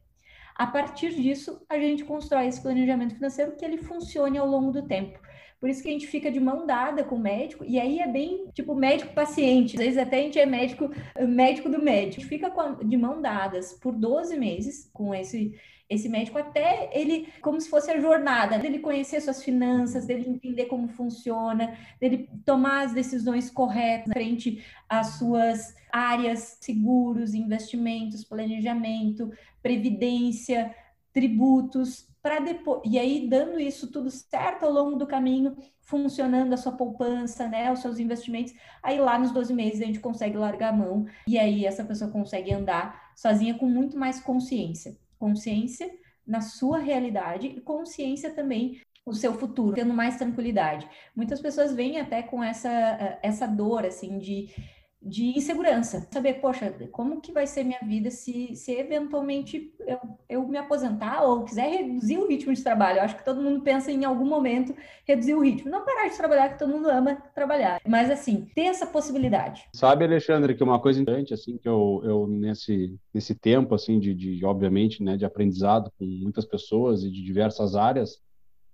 A 0.54 0.66
partir 0.66 1.14
disso, 1.14 1.64
a 1.68 1.78
gente 1.78 2.04
constrói 2.04 2.49
esse 2.49 2.61
planejamento 2.61 3.14
financeiro 3.14 3.54
que 3.56 3.64
ele 3.64 3.78
funcione 3.78 4.38
ao 4.38 4.49
longo 4.49 4.73
do 4.73 4.82
tempo. 4.82 5.18
Por 5.61 5.68
isso 5.68 5.82
que 5.82 5.88
a 5.88 5.92
gente 5.92 6.06
fica 6.06 6.30
de 6.30 6.38
mão 6.38 6.66
dada 6.66 7.02
com 7.02 7.16
o 7.16 7.20
médico, 7.20 7.64
e 7.64 7.80
aí 7.80 7.99
é 7.99 8.06
bem 8.06 8.49
tipo 8.54 8.75
médico-paciente. 8.75 9.76
Às 9.76 9.82
vezes 9.85 9.99
até 9.99 10.18
a 10.18 10.23
gente 10.23 10.38
é 10.38 10.47
médico, 10.47 10.90
médico 11.28 11.68
do 11.68 11.82
médico. 11.82 12.20
A 12.20 12.20
gente 12.20 12.26
fica 12.26 12.52
de 12.85 12.97
mão 12.97 13.20
dadas 13.20 13.73
por 13.75 13.92
12 13.92 14.37
meses 14.37 14.88
com 14.92 15.14
esse 15.14 15.52
esse 15.88 16.09
médico 16.09 16.38
até 16.38 16.90
ele, 16.92 17.33
como 17.40 17.61
se 17.61 17.68
fosse 17.68 17.90
a 17.90 18.00
jornada, 18.00 18.59
dele 18.59 18.78
conhecer 18.78 19.21
suas 19.21 19.42
finanças, 19.42 20.04
dele 20.04 20.28
entender 20.28 20.66
como 20.66 20.88
funciona, 20.88 21.76
dele 22.00 22.28
tomar 22.45 22.85
as 22.85 22.92
decisões 22.92 23.50
corretas 23.50 24.12
frente 24.12 24.62
às 24.88 25.18
suas 25.18 25.75
áreas, 25.90 26.59
seguros, 26.61 27.33
investimentos, 27.33 28.25
planejamento, 28.25 29.33
previdência, 29.62 30.75
tributos, 31.12 32.07
para 32.21 32.40
depois, 32.40 32.83
e 32.85 32.99
aí 32.99 33.26
dando 33.26 33.59
isso 33.59 33.90
tudo 33.90 34.11
certo 34.11 34.64
ao 34.64 34.73
longo 34.73 34.97
do 34.97 35.07
caminho, 35.07 35.57
funcionando 35.80 36.52
a 36.52 36.57
sua 36.59 36.73
poupança, 36.73 37.49
né, 37.49 37.73
os 37.73 37.80
seus 37.80 37.99
investimentos, 37.99 38.52
aí 38.83 38.99
lá 38.99 39.18
nos 39.18 39.30
12 39.30 39.54
meses 39.54 39.80
a 39.80 39.87
gente 39.87 40.00
consegue 40.00 40.37
largar 40.37 40.68
a 40.68 40.76
mão 40.76 41.07
e 41.26 41.38
aí 41.38 41.64
essa 41.64 41.83
pessoa 41.83 42.11
consegue 42.11 42.52
andar 42.52 43.12
sozinha 43.16 43.54
com 43.54 43.66
muito 43.66 43.97
mais 43.97 44.21
consciência 44.21 44.99
consciência 45.18 45.90
na 46.26 46.40
sua 46.40 46.78
realidade 46.78 47.46
e 47.46 47.60
consciência 47.60 48.30
também 48.30 48.80
o 49.04 49.14
seu 49.14 49.32
futuro, 49.32 49.75
tendo 49.75 49.94
mais 49.94 50.16
tranquilidade. 50.16 50.87
Muitas 51.16 51.40
pessoas 51.40 51.75
vêm 51.75 51.98
até 51.98 52.22
com 52.22 52.44
essa, 52.44 53.18
essa 53.22 53.46
dor, 53.46 53.87
assim, 53.87 54.18
de 54.18 54.48
de 55.00 55.38
insegurança. 55.38 56.06
Saber, 56.10 56.34
poxa, 56.34 56.74
como 56.90 57.20
que 57.20 57.32
vai 57.32 57.46
ser 57.46 57.64
minha 57.64 57.80
vida 57.82 58.10
se, 58.10 58.54
se 58.54 58.72
eventualmente 58.72 59.72
eu, 59.86 59.98
eu 60.28 60.48
me 60.48 60.58
aposentar 60.58 61.22
ou 61.22 61.44
quiser 61.44 61.70
reduzir 61.70 62.18
o 62.18 62.26
ritmo 62.26 62.52
de 62.52 62.62
trabalho. 62.62 62.98
Eu 62.98 63.02
acho 63.02 63.16
que 63.16 63.24
todo 63.24 63.40
mundo 63.40 63.62
pensa 63.62 63.90
em 63.90 64.04
algum 64.04 64.26
momento 64.26 64.74
reduzir 65.06 65.34
o 65.34 65.42
ritmo. 65.42 65.70
Não 65.70 65.84
parar 65.84 66.08
de 66.08 66.16
trabalhar, 66.16 66.48
que 66.50 66.58
todo 66.58 66.72
mundo 66.72 66.90
ama 66.90 67.16
trabalhar. 67.34 67.80
Mas, 67.86 68.10
assim, 68.10 68.48
ter 68.54 68.62
essa 68.62 68.86
possibilidade. 68.86 69.68
Sabe, 69.72 70.04
Alexandre, 70.04 70.54
que 70.54 70.64
uma 70.64 70.80
coisa 70.80 71.00
importante, 71.00 71.32
assim, 71.32 71.56
que 71.56 71.68
eu, 71.68 72.00
eu 72.04 72.26
nesse, 72.26 72.98
nesse 73.14 73.34
tempo, 73.34 73.74
assim, 73.74 73.98
de, 73.98 74.14
de, 74.14 74.44
obviamente, 74.44 75.02
né, 75.02 75.16
de 75.16 75.24
aprendizado 75.24 75.92
com 75.98 76.04
muitas 76.04 76.44
pessoas 76.44 77.04
e 77.04 77.10
de 77.10 77.22
diversas 77.22 77.76
áreas, 77.76 78.20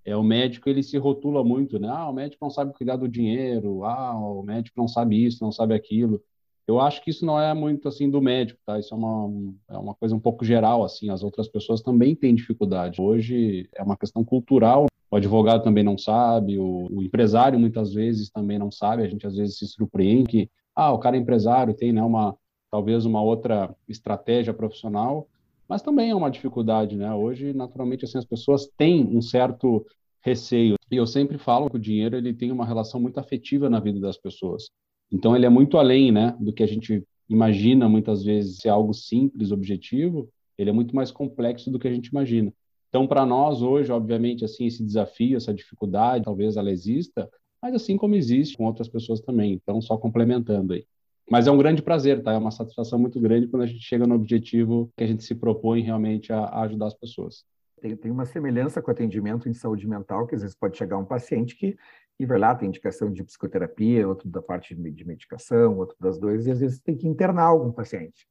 é 0.04 0.16
o 0.16 0.22
médico 0.22 0.68
ele 0.68 0.82
se 0.82 0.98
rotula 0.98 1.42
muito, 1.42 1.78
né? 1.78 1.88
Ah, 1.88 2.08
o 2.08 2.12
médico 2.12 2.44
não 2.44 2.50
sabe 2.50 2.74
cuidar 2.74 2.96
do 2.96 3.08
dinheiro, 3.08 3.84
ah, 3.84 4.14
o 4.14 4.42
médico 4.42 4.78
não 4.78 4.86
sabe 4.86 5.24
isso, 5.24 5.42
não 5.42 5.50
sabe 5.50 5.74
aquilo. 5.74 6.22
Eu 6.66 6.80
acho 6.80 7.02
que 7.02 7.10
isso 7.10 7.26
não 7.26 7.38
é 7.38 7.52
muito 7.52 7.88
assim 7.88 8.10
do 8.10 8.22
médico, 8.22 8.58
tá? 8.64 8.78
Isso 8.78 8.94
é 8.94 8.96
uma, 8.96 9.54
é 9.68 9.78
uma 9.78 9.94
coisa 9.94 10.14
um 10.14 10.20
pouco 10.20 10.44
geral, 10.44 10.82
assim. 10.82 11.10
As 11.10 11.22
outras 11.22 11.46
pessoas 11.48 11.82
também 11.82 12.14
têm 12.14 12.34
dificuldade. 12.34 13.00
Hoje 13.00 13.68
é 13.74 13.82
uma 13.82 13.96
questão 13.96 14.24
cultural. 14.24 14.86
O 15.10 15.16
advogado 15.16 15.62
também 15.62 15.84
não 15.84 15.96
sabe, 15.96 16.58
o, 16.58 16.88
o 16.90 17.02
empresário 17.02 17.58
muitas 17.58 17.92
vezes 17.92 18.30
também 18.30 18.58
não 18.58 18.70
sabe. 18.70 19.02
A 19.02 19.08
gente 19.08 19.26
às 19.26 19.36
vezes 19.36 19.58
se 19.58 19.66
surpreende 19.66 20.28
que, 20.28 20.50
ah, 20.74 20.92
o 20.92 20.98
cara 20.98 21.16
é 21.16 21.20
empresário, 21.20 21.74
tem, 21.74 21.92
né, 21.92 22.02
uma 22.02 22.36
talvez 22.70 23.04
uma 23.04 23.22
outra 23.22 23.72
estratégia 23.88 24.52
profissional 24.52 25.28
mas 25.68 25.82
também 25.82 26.10
é 26.10 26.14
uma 26.14 26.30
dificuldade, 26.30 26.96
né? 26.96 27.12
Hoje, 27.14 27.52
naturalmente, 27.52 28.04
assim, 28.04 28.18
as 28.18 28.24
pessoas 28.24 28.68
têm 28.76 29.04
um 29.04 29.20
certo 29.20 29.84
receio. 30.22 30.76
E 30.90 30.96
eu 30.96 31.06
sempre 31.06 31.38
falo 31.38 31.68
que 31.68 31.76
o 31.76 31.80
dinheiro 31.80 32.16
ele 32.16 32.32
tem 32.32 32.50
uma 32.50 32.64
relação 32.64 33.00
muito 33.00 33.18
afetiva 33.18 33.68
na 33.68 33.80
vida 33.80 34.00
das 34.00 34.16
pessoas. 34.16 34.70
Então, 35.12 35.36
ele 35.36 35.46
é 35.46 35.48
muito 35.48 35.78
além, 35.78 36.10
né, 36.10 36.36
do 36.40 36.52
que 36.52 36.62
a 36.62 36.66
gente 36.66 37.04
imagina 37.28 37.88
muitas 37.88 38.22
vezes 38.24 38.58
ser 38.58 38.68
algo 38.68 38.92
simples, 38.92 39.52
objetivo. 39.52 40.28
Ele 40.56 40.70
é 40.70 40.72
muito 40.72 40.94
mais 40.94 41.10
complexo 41.10 41.70
do 41.70 41.78
que 41.78 41.88
a 41.88 41.92
gente 41.92 42.06
imagina. 42.08 42.52
Então, 42.88 43.06
para 43.06 43.26
nós 43.26 43.60
hoje, 43.60 43.90
obviamente, 43.90 44.44
assim, 44.44 44.66
esse 44.66 44.84
desafio, 44.84 45.36
essa 45.36 45.52
dificuldade, 45.52 46.24
talvez 46.24 46.56
ela 46.56 46.70
exista, 46.70 47.28
mas 47.60 47.74
assim 47.74 47.96
como 47.96 48.14
existe 48.14 48.56
com 48.56 48.66
outras 48.66 48.88
pessoas 48.88 49.20
também. 49.20 49.54
Então, 49.54 49.80
só 49.80 49.96
complementando 49.96 50.74
aí. 50.74 50.86
Mas 51.30 51.46
é 51.46 51.50
um 51.50 51.58
grande 51.58 51.82
prazer, 51.82 52.22
tá? 52.22 52.32
É 52.32 52.38
uma 52.38 52.50
satisfação 52.50 52.98
muito 52.98 53.20
grande 53.20 53.48
quando 53.48 53.62
a 53.62 53.66
gente 53.66 53.82
chega 53.82 54.06
no 54.06 54.14
objetivo 54.14 54.90
que 54.96 55.04
a 55.04 55.06
gente 55.06 55.24
se 55.24 55.34
propõe 55.34 55.80
realmente 55.80 56.32
a, 56.32 56.40
a 56.40 56.62
ajudar 56.62 56.88
as 56.88 56.94
pessoas. 56.94 57.44
Tem, 57.80 57.96
tem, 57.96 58.10
uma 58.10 58.24
semelhança 58.24 58.80
com 58.80 58.90
atendimento 58.90 59.48
em 59.48 59.54
saúde 59.54 59.86
mental, 59.86 60.26
que 60.26 60.34
às 60.34 60.42
vezes 60.42 60.56
pode 60.56 60.76
chegar 60.76 60.98
um 60.98 61.04
paciente 61.04 61.56
que, 61.56 61.76
e 62.18 62.26
vai 62.26 62.38
lá, 62.38 62.54
tem 62.54 62.68
indicação 62.68 63.10
de 63.10 63.24
psicoterapia, 63.24 64.06
outro 64.06 64.28
da 64.28 64.40
parte 64.40 64.74
de 64.74 65.04
medicação, 65.06 65.78
outro 65.78 65.96
das 65.98 66.18
duas, 66.18 66.46
e 66.46 66.50
às 66.50 66.60
vezes 66.60 66.78
tem 66.80 66.96
que 66.96 67.08
internar 67.08 67.44
algum 67.44 67.72
paciente. 67.72 68.26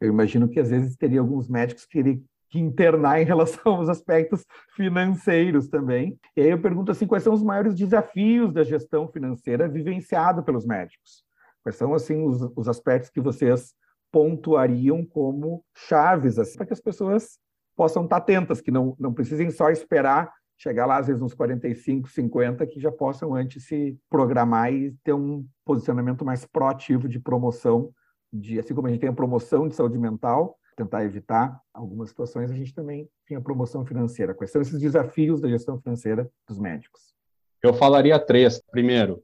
Eu 0.00 0.08
imagino 0.08 0.48
que 0.48 0.60
às 0.60 0.70
vezes 0.70 0.96
teria 0.96 1.20
alguns 1.20 1.48
médicos 1.48 1.84
que 1.84 1.92
teriam 1.92 2.22
que 2.48 2.60
internar 2.60 3.20
em 3.20 3.24
relação 3.24 3.74
aos 3.74 3.88
aspectos 3.88 4.44
financeiros 4.74 5.68
também. 5.68 6.18
E 6.36 6.42
aí 6.42 6.50
eu 6.50 6.60
pergunto 6.60 6.92
assim, 6.92 7.06
quais 7.06 7.24
são 7.24 7.34
os 7.34 7.42
maiores 7.42 7.74
desafios 7.74 8.52
da 8.52 8.62
gestão 8.62 9.08
financeira 9.08 9.68
vivenciado 9.68 10.44
pelos 10.44 10.64
médicos? 10.64 11.25
Quais 11.66 11.74
são 11.74 11.94
assim 11.94 12.24
os, 12.24 12.40
os 12.54 12.68
aspectos 12.68 13.10
que 13.10 13.20
vocês 13.20 13.74
pontuariam 14.12 15.04
como 15.04 15.64
chaves 15.74 16.38
assim, 16.38 16.56
para 16.56 16.66
que 16.66 16.72
as 16.72 16.80
pessoas 16.80 17.40
possam 17.74 18.04
estar 18.04 18.18
atentas, 18.18 18.60
que 18.60 18.70
não, 18.70 18.94
não 19.00 19.12
precisem 19.12 19.50
só 19.50 19.68
esperar 19.68 20.32
chegar 20.56 20.86
lá, 20.86 20.98
às 20.98 21.08
vezes, 21.08 21.20
uns 21.20 21.34
45, 21.34 22.08
50, 22.08 22.64
que 22.68 22.78
já 22.78 22.92
possam 22.92 23.34
antes 23.34 23.66
se 23.66 23.98
programar 24.08 24.72
e 24.72 24.92
ter 25.02 25.12
um 25.12 25.44
posicionamento 25.64 26.24
mais 26.24 26.46
proativo 26.46 27.08
de 27.08 27.18
promoção, 27.18 27.92
de, 28.32 28.60
assim 28.60 28.72
como 28.72 28.86
a 28.86 28.90
gente 28.90 29.00
tem 29.00 29.10
a 29.10 29.12
promoção 29.12 29.66
de 29.66 29.74
saúde 29.74 29.98
mental, 29.98 30.56
tentar 30.76 31.04
evitar 31.04 31.60
algumas 31.74 32.10
situações, 32.10 32.48
a 32.48 32.54
gente 32.54 32.72
também 32.72 33.10
tem 33.26 33.36
a 33.36 33.40
promoção 33.40 33.84
financeira. 33.84 34.34
Quais 34.34 34.52
são 34.52 34.62
esses 34.62 34.80
desafios 34.80 35.40
da 35.40 35.48
gestão 35.48 35.80
financeira 35.80 36.30
dos 36.46 36.60
médicos? 36.60 37.12
Eu 37.60 37.74
falaria 37.74 38.18
três. 38.18 38.62
Primeiro, 38.70 39.20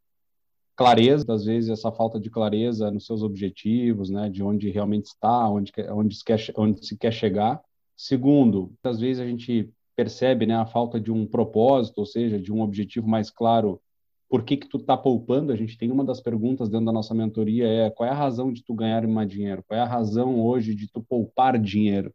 clareza, 0.82 1.32
às 1.32 1.44
vezes 1.44 1.70
essa 1.70 1.92
falta 1.92 2.18
de 2.18 2.28
clareza 2.28 2.90
nos 2.90 3.06
seus 3.06 3.22
objetivos, 3.22 4.10
né, 4.10 4.28
de 4.28 4.42
onde 4.42 4.68
realmente 4.70 5.06
está, 5.06 5.48
onde, 5.48 5.72
onde, 5.90 6.16
se, 6.16 6.24
quer, 6.24 6.40
onde 6.56 6.84
se 6.84 6.96
quer 6.96 7.12
chegar. 7.12 7.62
Segundo, 7.96 8.72
às 8.82 8.98
vezes 8.98 9.22
a 9.22 9.26
gente 9.26 9.70
percebe 9.94 10.44
né, 10.46 10.56
a 10.56 10.66
falta 10.66 11.00
de 11.00 11.12
um 11.12 11.24
propósito, 11.26 11.98
ou 11.98 12.06
seja, 12.06 12.38
de 12.38 12.52
um 12.52 12.60
objetivo 12.60 13.06
mais 13.08 13.30
claro. 13.30 13.80
Por 14.28 14.42
que 14.44 14.56
que 14.56 14.68
tu 14.68 14.78
está 14.78 14.96
poupando? 14.96 15.52
A 15.52 15.56
gente 15.56 15.78
tem 15.78 15.90
uma 15.90 16.04
das 16.04 16.20
perguntas 16.20 16.68
dentro 16.68 16.86
da 16.86 16.92
nossa 16.92 17.14
mentoria 17.14 17.68
é 17.68 17.90
qual 17.90 18.08
é 18.08 18.12
a 18.12 18.14
razão 18.14 18.52
de 18.52 18.64
tu 18.64 18.74
ganhar 18.74 19.06
mais 19.06 19.28
dinheiro? 19.28 19.62
Qual 19.68 19.78
é 19.78 19.82
a 19.82 19.86
razão 19.86 20.40
hoje 20.40 20.74
de 20.74 20.90
tu 20.90 21.02
poupar 21.02 21.58
dinheiro? 21.58 22.12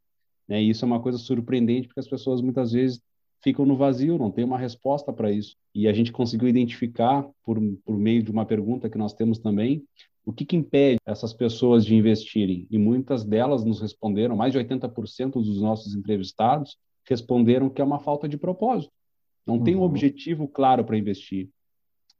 Né, 0.47 0.61
e 0.61 0.69
isso 0.69 0.83
é 0.83 0.87
uma 0.87 1.01
coisa 1.01 1.17
surpreendente 1.17 1.87
porque 1.87 1.99
as 1.99 2.07
pessoas 2.07 2.41
muitas 2.41 2.71
vezes 2.71 3.01
ficam 3.47 3.65
no 3.65 3.77
vazio, 3.77 4.17
não 4.17 4.29
tem 4.29 4.43
uma 4.43 4.57
resposta 4.57 5.13
para 5.13 5.31
isso. 5.31 5.55
E 5.73 5.87
a 5.87 5.93
gente 5.93 6.11
conseguiu 6.11 6.49
identificar, 6.49 7.25
por, 7.45 7.57
por 7.85 7.97
meio 7.97 8.21
de 8.21 8.29
uma 8.29 8.45
pergunta 8.45 8.89
que 8.89 8.97
nós 8.97 9.13
temos 9.13 9.39
também, 9.39 9.85
o 10.25 10.33
que, 10.33 10.43
que 10.43 10.57
impede 10.57 10.99
essas 11.05 11.31
pessoas 11.31 11.85
de 11.85 11.95
investirem. 11.95 12.67
E 12.69 12.77
muitas 12.77 13.23
delas 13.23 13.63
nos 13.63 13.79
responderam, 13.79 14.35
mais 14.35 14.51
de 14.51 14.59
80% 14.59 15.31
dos 15.31 15.61
nossos 15.61 15.95
entrevistados 15.95 16.77
responderam 17.07 17.69
que 17.69 17.81
é 17.81 17.85
uma 17.85 17.99
falta 17.99 18.27
de 18.27 18.37
propósito. 18.37 18.91
Não 19.45 19.59
uhum. 19.59 19.63
tem 19.63 19.75
um 19.75 19.79
uhum. 19.79 19.85
objetivo 19.85 20.45
claro 20.45 20.83
para 20.83 20.97
investir. 20.97 21.47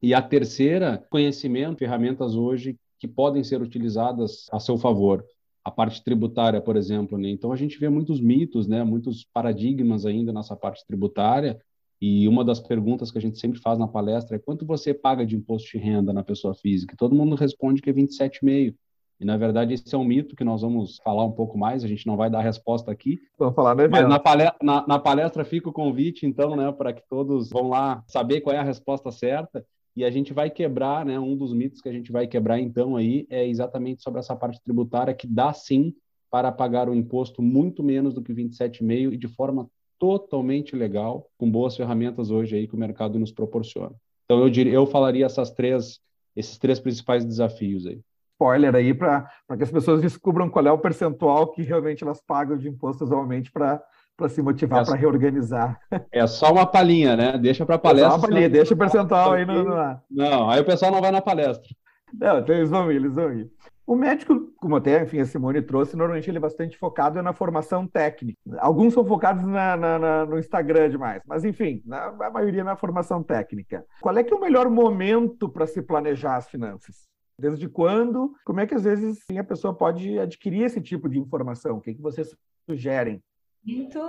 E 0.01 0.13
a 0.13 0.21
terceira, 0.21 1.05
conhecimento, 1.09 1.79
ferramentas 1.79 2.35
hoje 2.35 2.77
que 2.97 3.07
podem 3.07 3.43
ser 3.43 3.61
utilizadas 3.61 4.45
a 4.49 4.61
seu 4.61 4.77
favor 4.77 5.25
a 5.67 5.71
parte 5.71 6.01
tributária, 6.01 6.61
por 6.61 6.77
exemplo. 6.77 7.17
Né? 7.17 7.29
Então, 7.29 7.51
a 7.51 7.55
gente 7.57 7.77
vê 7.77 7.89
muitos 7.89 8.21
mitos, 8.21 8.69
né? 8.69 8.85
muitos 8.85 9.25
paradigmas 9.33 10.05
ainda 10.05 10.31
nessa 10.31 10.55
parte 10.55 10.85
tributária. 10.87 11.59
E 11.99 12.25
uma 12.25 12.45
das 12.45 12.59
perguntas 12.61 13.11
que 13.11 13.17
a 13.17 13.21
gente 13.21 13.37
sempre 13.37 13.59
faz 13.59 13.77
na 13.77 13.87
palestra 13.87 14.37
é 14.37 14.39
quanto 14.39 14.65
você 14.65 14.93
paga 14.93 15.25
de 15.25 15.35
imposto 15.35 15.69
de 15.71 15.77
renda 15.77 16.13
na 16.13 16.23
pessoa 16.23 16.53
física? 16.53 16.95
Todo 16.97 17.15
mundo 17.15 17.35
responde 17.35 17.81
que 17.81 17.89
é 17.89 17.93
27,5%. 17.93 18.75
E, 19.19 19.25
na 19.25 19.35
verdade, 19.35 19.73
esse 19.73 19.93
é 19.93 19.97
um 19.97 20.05
mito 20.05 20.35
que 20.35 20.43
nós 20.43 20.61
vamos 20.61 20.99
falar 21.03 21.25
um 21.25 21.31
pouco 21.31 21.57
mais, 21.57 21.83
a 21.83 21.87
gente 21.87 22.05
não 22.05 22.15
vai 22.15 22.29
dar 22.29 22.41
resposta 22.41 22.89
aqui. 22.89 23.19
Vamos 23.37 23.55
falar 23.55 23.75
Mas 23.75 24.07
na 24.07 24.19
palestra, 24.19 24.57
na, 24.61 24.87
na 24.87 24.99
palestra 24.99 25.43
fica 25.43 25.67
o 25.67 25.73
convite, 25.73 26.25
então, 26.25 26.55
né, 26.55 26.71
para 26.71 26.93
que 26.93 27.01
todos 27.09 27.49
vão 27.49 27.67
lá 27.67 28.03
saber 28.07 28.41
qual 28.41 28.55
é 28.55 28.59
a 28.59 28.63
resposta 28.63 29.11
certa. 29.11 29.65
E 29.97 30.05
a 30.05 30.11
gente 30.11 30.31
vai 30.31 30.47
quebrar, 30.47 31.03
né? 31.03 31.19
Um 31.19 31.35
dos 31.35 31.51
mitos 31.51 31.81
que 31.81 31.89
a 31.89 31.91
gente 31.91 32.11
vai 32.11 32.27
quebrar 32.27 32.59
então 32.59 32.95
aí 32.95 33.25
é 33.31 33.47
exatamente 33.47 34.03
sobre 34.03 34.19
essa 34.19 34.35
parte 34.35 34.61
tributária 34.63 35.11
que 35.11 35.25
dá 35.25 35.51
sim 35.51 35.91
para 36.29 36.51
pagar 36.51 36.87
o 36.87 36.93
imposto 36.93 37.41
muito 37.41 37.83
menos 37.83 38.13
do 38.13 38.21
que 38.21 38.31
27,5 38.31 39.13
e 39.13 39.17
de 39.17 39.27
forma 39.27 39.67
totalmente 39.97 40.75
legal, 40.75 41.27
com 41.35 41.49
boas 41.49 41.75
ferramentas 41.75 42.29
hoje 42.29 42.55
aí 42.55 42.67
que 42.67 42.75
o 42.75 42.77
mercado 42.77 43.17
nos 43.17 43.31
proporciona. 43.31 43.95
Então 44.25 44.39
eu 44.39 44.51
diria, 44.51 44.71
eu 44.71 44.85
falaria 44.85 45.25
essas 45.25 45.49
três, 45.49 45.99
esses 46.35 46.59
três 46.59 46.79
principais 46.79 47.25
desafios 47.25 47.87
aí. 47.87 47.99
Spoiler 48.35 48.75
aí 48.75 48.93
para 48.93 49.27
que 49.57 49.63
as 49.63 49.71
pessoas 49.71 49.99
descubram 49.99 50.47
qual 50.47 50.67
é 50.67 50.71
o 50.71 50.77
percentual 50.77 51.47
que 51.47 51.63
realmente 51.63 52.03
elas 52.03 52.21
pagam 52.21 52.55
de 52.55 52.69
imposto 52.69 53.03
atualmente 53.03 53.51
para 53.51 53.83
para 54.17 54.27
se 54.27 54.41
motivar, 54.41 54.81
é, 54.81 54.85
para 54.85 54.95
reorganizar. 54.95 55.79
É 56.11 56.25
só 56.25 56.51
uma 56.51 56.65
palhinha, 56.65 57.15
né? 57.15 57.37
Deixa 57.37 57.65
para 57.65 57.77
palestra. 57.77 58.07
É 58.07 58.09
só 58.09 58.17
uma 58.17 58.27
palhinha, 58.27 58.49
deixa 58.49 58.73
o 58.73 58.77
percentual 58.77 59.33
aí 59.33 59.45
no, 59.45 59.63
no 59.63 60.01
Não, 60.09 60.49
aí 60.49 60.59
o 60.59 60.65
pessoal 60.65 60.91
não 60.91 60.99
vai 60.99 61.11
na 61.11 61.21
palestra. 61.21 61.69
Não, 62.11 62.39
então 62.39 62.55
eles 62.55 62.69
vão 62.69 62.91
ir, 62.91 62.95
eles 62.95 63.13
vão 63.13 63.31
ir. 63.31 63.51
O 63.85 63.95
médico, 63.95 64.51
como 64.57 64.75
até 64.75 65.01
enfim, 65.01 65.19
a 65.19 65.25
Simone 65.25 65.61
trouxe, 65.61 65.95
normalmente 65.95 66.29
ele 66.29 66.37
é 66.37 66.41
bastante 66.41 66.77
focado 66.77 67.21
na 67.21 67.31
formação 67.31 67.87
técnica. 67.87 68.37
Alguns 68.57 68.93
são 68.93 69.05
focados 69.05 69.43
na, 69.45 69.77
na, 69.77 69.99
na, 69.99 70.25
no 70.25 70.37
Instagram 70.37 70.89
demais, 70.89 71.21
mas 71.25 71.45
enfim, 71.45 71.81
na, 71.85 72.07
a 72.07 72.29
maioria 72.29 72.65
na 72.65 72.75
formação 72.75 73.23
técnica. 73.23 73.85
Qual 74.01 74.17
é 74.17 74.23
que 74.23 74.33
é 74.33 74.35
o 74.35 74.41
melhor 74.41 74.69
momento 74.69 75.47
para 75.47 75.65
se 75.65 75.81
planejar 75.81 76.35
as 76.35 76.49
finanças? 76.49 77.07
Desde 77.39 77.69
quando? 77.69 78.33
Como 78.43 78.59
é 78.59 78.67
que 78.67 78.75
às 78.75 78.83
vezes 78.83 79.19
sim, 79.25 79.37
a 79.37 79.43
pessoa 79.43 79.73
pode 79.73 80.19
adquirir 80.19 80.63
esse 80.63 80.81
tipo 80.81 81.07
de 81.07 81.19
informação? 81.19 81.77
O 81.77 81.81
que, 81.81 81.93
que 81.93 82.01
vocês 82.01 82.35
sugerem? 82.65 83.21
Muito 83.67 83.99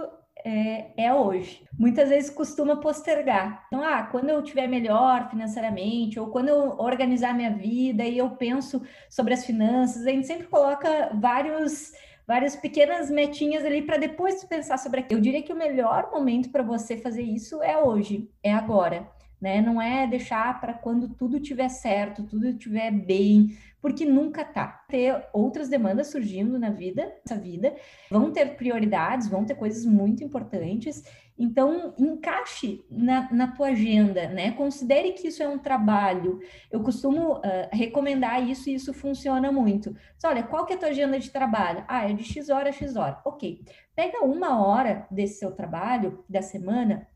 é, 0.44 1.04
é, 1.04 1.12
hoje. 1.12 1.64
Muitas 1.76 2.08
vezes 2.08 2.30
costuma 2.30 2.76
postergar. 2.76 3.64
Então, 3.66 3.82
ah, 3.82 4.04
quando 4.04 4.30
eu 4.30 4.42
tiver 4.42 4.68
melhor 4.68 5.28
financeiramente, 5.28 6.18
ou 6.20 6.28
quando 6.28 6.48
eu 6.48 6.78
organizar 6.78 7.34
minha 7.34 7.50
vida 7.50 8.04
e 8.04 8.16
eu 8.16 8.30
penso 8.30 8.82
sobre 9.10 9.34
as 9.34 9.44
finanças, 9.44 10.06
a 10.06 10.10
gente 10.10 10.26
sempre 10.26 10.46
coloca 10.46 11.10
vários 11.14 11.92
várias 12.26 12.54
pequenas 12.54 13.10
metinhas 13.10 13.64
ali 13.64 13.80
para 13.80 13.96
depois 13.96 14.44
pensar 14.44 14.76
sobre 14.78 15.00
aquilo. 15.00 15.18
Eu 15.18 15.22
diria 15.22 15.42
que 15.42 15.52
o 15.52 15.56
melhor 15.56 16.10
momento 16.12 16.50
para 16.50 16.62
você 16.62 16.98
fazer 16.98 17.22
isso 17.22 17.62
é 17.62 17.82
hoje, 17.82 18.30
é 18.42 18.52
agora 18.52 19.08
né? 19.40 19.60
Não 19.60 19.80
é 19.80 20.06
deixar 20.06 20.60
para 20.60 20.74
quando 20.74 21.08
tudo 21.08 21.38
tiver 21.40 21.68
certo, 21.68 22.24
tudo 22.24 22.48
estiver 22.48 22.90
bem, 22.90 23.56
porque 23.80 24.04
nunca 24.04 24.44
tá. 24.44 24.84
Ter 24.88 25.24
outras 25.32 25.68
demandas 25.68 26.08
surgindo 26.08 26.58
na 26.58 26.70
vida, 26.70 27.14
essa 27.24 27.36
vida, 27.36 27.74
vão 28.10 28.32
ter 28.32 28.56
prioridades, 28.56 29.28
vão 29.28 29.44
ter 29.44 29.54
coisas 29.54 29.84
muito 29.84 30.24
importantes 30.24 31.04
Então, 31.38 31.94
encaixe 31.96 32.84
na, 32.90 33.32
na 33.32 33.46
tua 33.52 33.68
agenda, 33.68 34.28
né? 34.28 34.50
Considere 34.52 35.12
que 35.12 35.28
isso 35.28 35.40
é 35.40 35.48
um 35.48 35.58
trabalho. 35.58 36.40
Eu 36.68 36.82
costumo 36.82 37.34
uh, 37.36 37.42
recomendar 37.72 38.42
isso 38.48 38.68
e 38.68 38.74
isso 38.74 38.92
funciona 38.92 39.52
muito. 39.52 39.94
Olha, 40.24 40.42
qual 40.42 40.66
que 40.66 40.72
é 40.72 40.76
a 40.76 40.78
tua 40.80 40.88
agenda 40.88 41.16
de 41.16 41.30
trabalho? 41.30 41.84
Ah, 41.86 42.10
é 42.10 42.12
de 42.12 42.24
X 42.24 42.48
hora 42.48 42.70
a 42.70 42.72
X 42.72 42.96
hora. 42.96 43.20
Ok. 43.24 43.64
Pega 43.94 44.24
uma 44.24 44.66
hora 44.66 45.06
desse 45.08 45.38
seu 45.38 45.52
trabalho, 45.52 46.24
da 46.28 46.42
semana, 46.42 47.06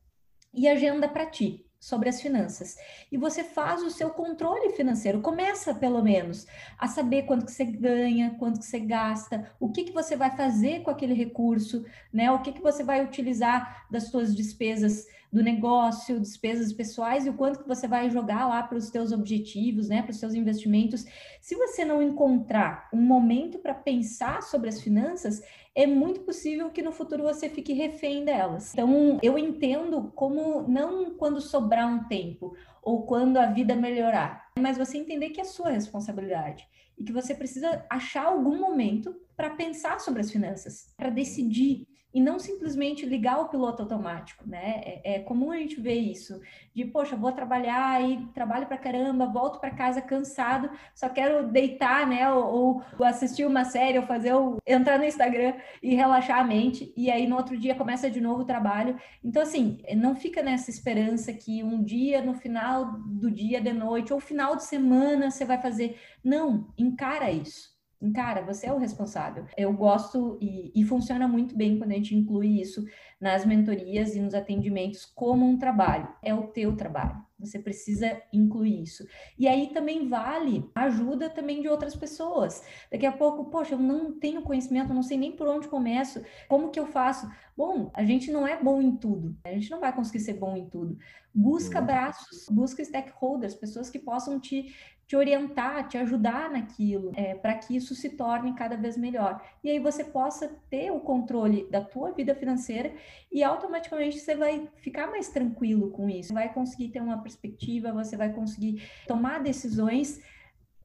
e 0.54 0.68
agenda 0.68 1.08
para 1.08 1.26
ti 1.26 1.66
sobre 1.82 2.08
as 2.08 2.22
finanças. 2.22 2.76
E 3.10 3.16
você 3.16 3.42
faz 3.42 3.82
o 3.82 3.90
seu 3.90 4.10
controle 4.10 4.70
financeiro. 4.70 5.20
Começa, 5.20 5.74
pelo 5.74 6.00
menos, 6.00 6.46
a 6.78 6.86
saber 6.86 7.24
quanto 7.24 7.44
que 7.44 7.50
você 7.50 7.64
ganha, 7.64 8.36
quanto 8.38 8.60
que 8.60 8.66
você 8.66 8.78
gasta, 8.78 9.50
o 9.58 9.68
que, 9.68 9.82
que 9.82 9.92
você 9.92 10.14
vai 10.14 10.30
fazer 10.36 10.82
com 10.82 10.92
aquele 10.92 11.12
recurso, 11.12 11.84
né? 12.12 12.30
O 12.30 12.38
que, 12.38 12.52
que 12.52 12.62
você 12.62 12.84
vai 12.84 13.04
utilizar 13.04 13.84
das 13.90 14.04
suas 14.04 14.32
despesas 14.32 15.08
do 15.32 15.42
negócio, 15.42 16.20
despesas 16.20 16.72
pessoais 16.72 17.24
e 17.24 17.30
o 17.30 17.34
quanto 17.34 17.60
que 17.60 17.68
você 17.68 17.88
vai 17.88 18.10
jogar 18.10 18.46
lá 18.46 18.62
para 18.62 18.76
os 18.76 18.88
seus 18.88 19.12
objetivos, 19.12 19.88
né, 19.88 20.02
para 20.02 20.10
os 20.10 20.18
seus 20.18 20.34
investimentos. 20.34 21.06
Se 21.40 21.54
você 21.54 21.84
não 21.84 22.02
encontrar 22.02 22.90
um 22.92 23.00
momento 23.00 23.58
para 23.58 23.72
pensar 23.72 24.42
sobre 24.42 24.68
as 24.68 24.82
finanças, 24.82 25.42
é 25.74 25.86
muito 25.86 26.20
possível 26.20 26.68
que 26.68 26.82
no 26.82 26.92
futuro 26.92 27.22
você 27.22 27.48
fique 27.48 27.72
refém 27.72 28.26
delas. 28.26 28.74
Então, 28.74 29.18
eu 29.22 29.38
entendo 29.38 30.12
como 30.14 30.68
não 30.68 31.14
quando 31.14 31.40
sobrar 31.40 31.88
um 31.88 32.04
tempo 32.04 32.54
ou 32.82 33.06
quando 33.06 33.38
a 33.38 33.46
vida 33.46 33.74
melhorar, 33.74 34.50
mas 34.58 34.76
você 34.76 34.98
entender 34.98 35.30
que 35.30 35.40
é 35.40 35.44
sua 35.44 35.70
responsabilidade 35.70 36.68
e 36.98 37.04
que 37.04 37.12
você 37.12 37.34
precisa 37.34 37.86
achar 37.88 38.26
algum 38.26 38.58
momento 38.58 39.16
para 39.34 39.48
pensar 39.48 39.98
sobre 39.98 40.20
as 40.20 40.30
finanças, 40.30 40.92
para 40.94 41.08
decidir 41.08 41.86
e 42.14 42.20
não 42.20 42.38
simplesmente 42.38 43.06
ligar 43.06 43.40
o 43.40 43.48
piloto 43.48 43.82
automático, 43.82 44.46
né? 44.46 44.82
É, 44.84 45.14
é 45.14 45.18
comum 45.20 45.50
a 45.50 45.56
gente 45.56 45.80
ver 45.80 45.94
isso, 45.94 46.40
de, 46.74 46.84
poxa, 46.84 47.16
vou 47.16 47.32
trabalhar 47.32 48.02
e 48.02 48.26
trabalho 48.34 48.66
para 48.66 48.76
caramba, 48.76 49.26
volto 49.26 49.58
para 49.58 49.70
casa 49.70 50.00
cansado, 50.02 50.70
só 50.94 51.08
quero 51.08 51.48
deitar, 51.48 52.06
né? 52.06 52.30
Ou, 52.32 52.82
ou, 52.98 53.04
assistir 53.04 53.46
uma 53.46 53.64
série, 53.64 53.98
ou 53.98 54.06
fazer, 54.06 54.34
ou 54.34 54.58
entrar 54.66 54.98
no 54.98 55.04
Instagram 55.04 55.54
e 55.82 55.94
relaxar 55.94 56.38
a 56.38 56.44
mente, 56.44 56.92
e 56.96 57.10
aí 57.10 57.26
no 57.26 57.36
outro 57.36 57.56
dia 57.56 57.74
começa 57.74 58.10
de 58.10 58.20
novo 58.20 58.42
o 58.42 58.46
trabalho. 58.46 58.98
Então, 59.24 59.42
assim, 59.42 59.78
não 59.96 60.14
fica 60.14 60.42
nessa 60.42 60.70
esperança 60.70 61.32
que 61.32 61.62
um 61.62 61.82
dia, 61.82 62.22
no 62.22 62.34
final 62.34 62.92
do 63.06 63.30
dia, 63.30 63.60
de 63.60 63.72
noite, 63.72 64.12
ou 64.12 64.20
final 64.20 64.56
de 64.56 64.64
semana, 64.64 65.30
você 65.30 65.44
vai 65.44 65.60
fazer. 65.60 65.98
Não, 66.22 66.68
encara 66.78 67.30
isso 67.30 67.71
Cara, 68.10 68.42
você 68.42 68.66
é 68.66 68.72
o 68.72 68.78
responsável. 68.78 69.44
Eu 69.56 69.72
gosto 69.72 70.38
e, 70.40 70.72
e, 70.74 70.84
funciona 70.84 71.28
muito 71.28 71.56
bem 71.56 71.78
quando 71.78 71.92
a 71.92 71.94
gente 71.94 72.16
inclui 72.16 72.60
isso 72.60 72.84
nas 73.20 73.44
mentorias 73.44 74.16
e 74.16 74.20
nos 74.20 74.34
atendimentos 74.34 75.04
como 75.04 75.46
um 75.46 75.58
trabalho. 75.58 76.08
É 76.22 76.34
o 76.34 76.48
teu 76.48 76.74
trabalho. 76.74 77.22
Você 77.38 77.58
precisa 77.58 78.22
incluir 78.32 78.82
isso. 78.82 79.04
E 79.38 79.48
aí 79.48 79.68
também 79.72 80.08
vale 80.08 80.70
a 80.74 80.84
ajuda 80.84 81.28
também 81.28 81.60
de 81.60 81.68
outras 81.68 81.94
pessoas. 81.94 82.62
Daqui 82.90 83.04
a 83.04 83.12
pouco, 83.12 83.46
poxa, 83.46 83.74
eu 83.74 83.78
não 83.78 84.18
tenho 84.18 84.42
conhecimento, 84.42 84.94
não 84.94 85.02
sei 85.02 85.18
nem 85.18 85.32
por 85.32 85.48
onde 85.48 85.68
começo. 85.68 86.22
Como 86.48 86.70
que 86.70 86.78
eu 86.78 86.86
faço? 86.86 87.28
Bom, 87.56 87.90
a 87.94 88.04
gente 88.04 88.30
não 88.30 88.46
é 88.46 88.62
bom 88.62 88.80
em 88.80 88.96
tudo. 88.96 89.36
A 89.44 89.50
gente 89.50 89.70
não 89.70 89.80
vai 89.80 89.92
conseguir 89.94 90.20
ser 90.20 90.34
bom 90.34 90.56
em 90.56 90.68
tudo. 90.68 90.96
Busca 91.34 91.80
uhum. 91.80 91.86
braços, 91.86 92.46
busca 92.48 92.84
stakeholders, 92.84 93.54
pessoas 93.54 93.90
que 93.90 93.98
possam 93.98 94.38
te 94.38 94.72
te 95.06 95.16
orientar, 95.16 95.88
te 95.88 95.98
ajudar 95.98 96.50
naquilo, 96.50 97.12
é, 97.14 97.34
para 97.34 97.54
que 97.54 97.76
isso 97.76 97.94
se 97.94 98.10
torne 98.10 98.54
cada 98.54 98.76
vez 98.76 98.96
melhor. 98.96 99.42
E 99.62 99.70
aí 99.70 99.78
você 99.78 100.04
possa 100.04 100.48
ter 100.70 100.90
o 100.90 101.00
controle 101.00 101.68
da 101.70 101.80
tua 101.80 102.12
vida 102.12 102.34
financeira 102.34 102.92
e 103.30 103.42
automaticamente 103.42 104.18
você 104.18 104.34
vai 104.34 104.68
ficar 104.76 105.08
mais 105.08 105.28
tranquilo 105.28 105.90
com 105.90 106.08
isso. 106.08 106.32
Vai 106.32 106.52
conseguir 106.52 106.88
ter 106.88 107.00
uma 107.00 107.22
perspectiva, 107.22 107.92
você 107.92 108.16
vai 108.16 108.32
conseguir 108.32 108.82
tomar 109.06 109.42
decisões 109.42 110.20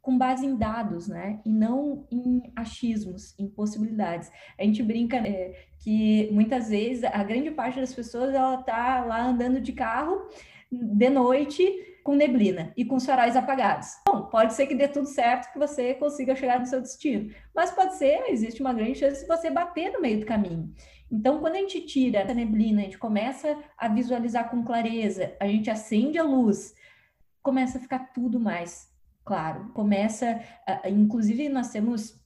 com 0.08 0.18
base 0.18 0.46
em 0.46 0.56
dados, 0.56 1.10
né? 1.10 1.42
E 1.46 1.50
não 1.52 2.08
em 2.10 2.42
achismos, 2.56 3.38
em 3.38 3.46
possibilidades. 3.46 4.32
A 4.58 4.64
gente 4.64 4.82
brinca 4.82 5.18
é, 5.18 5.68
que 5.80 6.30
muitas 6.32 6.70
vezes 6.70 7.04
a 7.04 7.24
grande 7.26 7.52
parte 7.52 7.78
das 7.78 7.94
pessoas 7.94 8.34
ela 8.34 8.56
tá 8.64 9.04
lá 9.04 9.26
andando 9.26 9.60
de 9.60 9.74
carro 9.74 10.30
de 10.72 11.10
noite 11.10 11.62
com 12.08 12.16
neblina 12.16 12.72
e 12.78 12.86
com 12.86 13.02
faróis 13.02 13.36
apagados. 13.36 13.90
Bom, 14.08 14.28
pode 14.28 14.54
ser 14.54 14.66
que 14.66 14.74
dê 14.74 14.88
tudo 14.88 15.08
certo, 15.08 15.52
que 15.52 15.60
você 15.60 15.94
consiga 15.94 16.38
chegar 16.38 16.58
no 16.58 16.66
seu 16.66 16.80
destino, 16.80 17.36
mas 17.54 17.70
pode 17.72 17.96
ser, 17.96 18.30
existe 18.30 18.62
uma 18.62 18.74
grande 18.74 19.00
chance 19.00 19.20
de 19.20 19.28
você 19.28 19.50
bater 19.50 19.92
no 19.92 20.00
meio 20.00 20.22
do 20.22 20.26
caminho. 20.26 20.74
Então, 21.12 21.42
quando 21.42 21.56
a 21.56 21.58
gente 21.58 21.82
tira 21.82 22.20
essa 22.20 22.34
neblina, 22.34 22.80
a 22.80 22.86
gente 22.86 22.98
começa 22.98 23.58
a 23.78 23.90
visualizar 23.90 24.50
com 24.50 24.64
clareza, 24.64 25.36
a 25.38 25.48
gente 25.48 25.70
acende 25.70 26.18
a 26.18 26.24
luz, 26.24 26.74
começa 27.44 27.78
a 27.78 27.82
ficar 27.82 28.14
tudo 28.14 28.40
mais 28.40 28.90
claro. 29.26 29.68
Começa, 29.74 30.40
inclusive, 30.86 31.50
nós 31.50 31.72
temos 31.72 32.24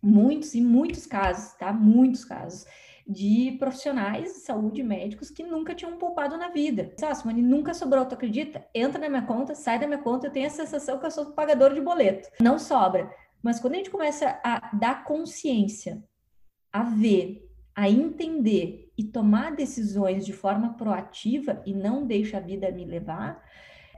muitos 0.00 0.54
e 0.54 0.60
muitos 0.60 1.04
casos, 1.04 1.52
tá? 1.54 1.72
Muitos 1.72 2.24
casos 2.24 2.64
de 3.06 3.56
profissionais 3.58 4.34
de 4.34 4.40
saúde, 4.40 4.82
médicos, 4.82 5.30
que 5.30 5.44
nunca 5.44 5.74
tinham 5.74 5.96
poupado 5.96 6.36
na 6.36 6.48
vida. 6.48 6.92
Simone, 7.14 7.40
nunca 7.40 7.72
sobrou, 7.72 8.04
tu 8.04 8.14
acredita? 8.14 8.66
Entra 8.74 8.98
na 8.98 9.08
minha 9.08 9.22
conta, 9.22 9.54
sai 9.54 9.78
da 9.78 9.86
minha 9.86 10.00
conta, 10.00 10.26
eu 10.26 10.32
tenho 10.32 10.46
a 10.46 10.50
sensação 10.50 10.98
que 10.98 11.06
eu 11.06 11.10
sou 11.10 11.26
pagador 11.26 11.72
de 11.72 11.80
boleto. 11.80 12.28
Não 12.40 12.58
sobra. 12.58 13.08
Mas 13.42 13.60
quando 13.60 13.74
a 13.74 13.76
gente 13.76 13.90
começa 13.90 14.40
a 14.42 14.74
dar 14.74 15.04
consciência, 15.04 16.02
a 16.72 16.82
ver, 16.82 17.48
a 17.76 17.88
entender 17.88 18.90
e 18.98 19.04
tomar 19.04 19.54
decisões 19.54 20.26
de 20.26 20.32
forma 20.32 20.74
proativa 20.74 21.62
e 21.64 21.72
não 21.72 22.04
deixa 22.04 22.38
a 22.38 22.40
vida 22.40 22.72
me 22.72 22.84
levar, 22.84 23.40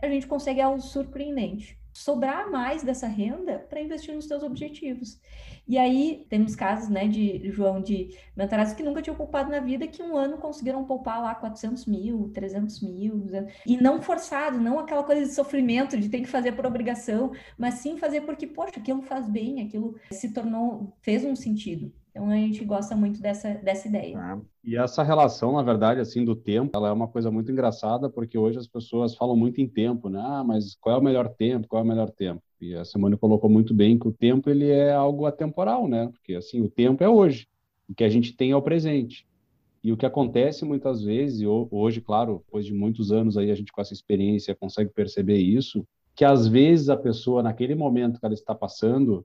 a 0.02 0.08
gente 0.08 0.26
consegue 0.26 0.60
algo 0.60 0.80
surpreendente 0.80 1.77
sobrar 1.98 2.48
mais 2.48 2.84
dessa 2.84 3.08
renda 3.08 3.58
para 3.68 3.80
investir 3.80 4.14
nos 4.14 4.26
seus 4.26 4.44
objetivos. 4.44 5.20
E 5.66 5.76
aí 5.76 6.24
temos 6.28 6.54
casos, 6.54 6.88
né, 6.88 7.08
de 7.08 7.50
João, 7.50 7.82
de 7.82 8.16
mentorados 8.36 8.72
que 8.72 8.84
nunca 8.84 9.02
tinham 9.02 9.16
poupado 9.16 9.50
na 9.50 9.58
vida, 9.58 9.86
que 9.86 10.00
um 10.00 10.16
ano 10.16 10.38
conseguiram 10.38 10.84
poupar 10.84 11.20
lá 11.20 11.34
400 11.34 11.86
mil, 11.86 12.30
300 12.32 12.80
mil, 12.82 13.26
e 13.66 13.76
não 13.76 14.00
forçado, 14.00 14.60
não 14.60 14.78
aquela 14.78 15.02
coisa 15.02 15.22
de 15.22 15.34
sofrimento, 15.34 15.98
de 15.98 16.08
ter 16.08 16.20
que 16.20 16.28
fazer 16.28 16.52
por 16.52 16.64
obrigação, 16.64 17.32
mas 17.58 17.74
sim 17.74 17.98
fazer 17.98 18.20
porque, 18.20 18.46
poxa, 18.46 18.78
aquilo 18.78 19.02
faz 19.02 19.28
bem, 19.28 19.60
aquilo 19.60 19.96
se 20.12 20.32
tornou, 20.32 20.96
fez 21.02 21.24
um 21.24 21.34
sentido. 21.34 21.92
Então 22.18 22.30
a 22.30 22.36
gente 22.36 22.64
gosta 22.64 22.96
muito 22.96 23.22
dessa, 23.22 23.54
dessa 23.54 23.86
ideia. 23.86 24.18
Ah, 24.18 24.40
e 24.64 24.76
essa 24.76 25.04
relação, 25.04 25.52
na 25.52 25.62
verdade, 25.62 26.00
assim, 26.00 26.24
do 26.24 26.34
tempo, 26.34 26.76
ela 26.76 26.88
é 26.88 26.92
uma 26.92 27.06
coisa 27.06 27.30
muito 27.30 27.52
engraçada, 27.52 28.10
porque 28.10 28.36
hoje 28.36 28.58
as 28.58 28.66
pessoas 28.66 29.14
falam 29.14 29.36
muito 29.36 29.60
em 29.60 29.68
tempo, 29.68 30.08
né? 30.08 30.20
Ah, 30.20 30.42
mas 30.42 30.76
qual 30.80 30.96
é 30.96 30.98
o 30.98 31.02
melhor 31.02 31.28
tempo? 31.28 31.68
Qual 31.68 31.80
é 31.80 31.84
o 31.84 31.88
melhor 31.88 32.10
tempo? 32.10 32.42
E 32.60 32.74
a 32.74 32.84
Simone 32.84 33.16
colocou 33.16 33.48
muito 33.48 33.72
bem 33.72 33.96
que 33.96 34.08
o 34.08 34.12
tempo 34.12 34.50
ele 34.50 34.68
é 34.68 34.92
algo 34.92 35.26
atemporal, 35.26 35.86
né? 35.86 36.08
Porque 36.08 36.34
assim, 36.34 36.60
o 36.60 36.68
tempo 36.68 37.04
é 37.04 37.08
hoje. 37.08 37.46
O 37.88 37.94
que 37.94 38.02
a 38.02 38.08
gente 38.08 38.36
tem 38.36 38.50
é 38.50 38.56
o 38.56 38.62
presente. 38.62 39.24
E 39.82 39.92
o 39.92 39.96
que 39.96 40.04
acontece 40.04 40.64
muitas 40.64 41.04
vezes, 41.04 41.40
e 41.40 41.46
hoje, 41.46 42.00
claro, 42.00 42.42
depois 42.44 42.66
de 42.66 42.74
muitos 42.74 43.12
anos 43.12 43.38
aí 43.38 43.52
a 43.52 43.54
gente 43.54 43.70
com 43.70 43.80
essa 43.80 43.92
experiência 43.94 44.56
consegue 44.56 44.90
perceber 44.90 45.38
isso, 45.38 45.86
que 46.16 46.24
às 46.24 46.48
vezes 46.48 46.88
a 46.88 46.96
pessoa 46.96 47.44
naquele 47.44 47.76
momento 47.76 48.18
que 48.18 48.26
ela 48.26 48.34
está 48.34 48.56
passando 48.56 49.24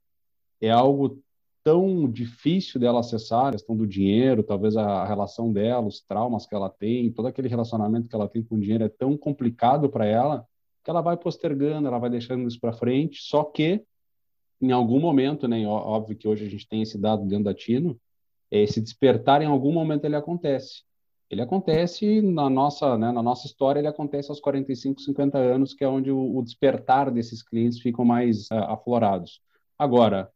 é 0.62 0.70
algo 0.70 1.20
tão 1.64 2.10
difícil 2.10 2.80
dela 2.80 3.00
acessar, 3.00 3.48
a 3.48 3.52
questão 3.52 3.76
do 3.76 3.88
dinheiro, 3.88 4.44
talvez 4.44 4.76
a 4.76 5.06
relação 5.06 5.52
dela, 5.52 5.88
os 5.88 6.02
traumas 6.02 6.46
que 6.46 6.54
ela 6.54 6.70
tem, 6.70 7.12
todo 7.12 7.28
aquele 7.28 7.48
relacionamento 7.48 8.08
que 8.08 8.16
ela 8.16 8.28
tem 8.28 8.44
com 8.44 8.56
o 8.56 8.60
dinheiro 8.60 8.84
é 8.84 8.90
tão 8.90 9.18
complicado 9.18 9.90
para 9.90 10.06
ela 10.06 10.46
que 10.84 10.90
ela 10.90 11.02
vai 11.02 11.16
postergando, 11.16 11.88
ela 11.88 11.98
vai 11.98 12.10
deixando 12.10 12.46
isso 12.46 12.60
para 12.60 12.74
frente, 12.74 13.22
só 13.22 13.44
que 13.44 13.86
em 14.62 14.72
algum 14.72 15.00
momento, 15.00 15.48
né, 15.48 15.66
óbvio 15.66 16.16
que 16.16 16.28
hoje 16.28 16.46
a 16.46 16.50
gente 16.50 16.68
tem 16.68 16.82
esse 16.82 16.98
dado 16.98 17.26
dentro 17.26 17.46
da 17.46 17.54
Tino, 17.54 18.00
esse 18.52 18.80
despertar 18.80 19.42
em 19.42 19.48
algum 19.48 19.72
momento 19.72 20.06
ele 20.06 20.16
acontece. 20.16 20.84
Ele 21.30 21.42
acontece 21.42 22.22
na 22.22 22.50
nossa, 22.50 22.98
né, 22.98 23.12
na 23.12 23.24
nossa 23.24 23.48
história, 23.48 23.80
ele 23.80 23.88
acontece 23.88 24.30
aos 24.30 24.40
45, 24.40 25.02
50 25.02 25.38
anos, 25.38 25.74
que 25.74 25.84
é 25.84 25.88
onde 25.88 26.12
o, 26.12 26.38
o 26.38 26.44
despertar 26.44 27.10
desses 27.10 27.42
clientes 27.42 27.80
ficam 27.80 28.06
mais 28.06 28.46
uh, 28.52 28.56
aflorados. 28.70 29.42
Agora, 29.78 30.32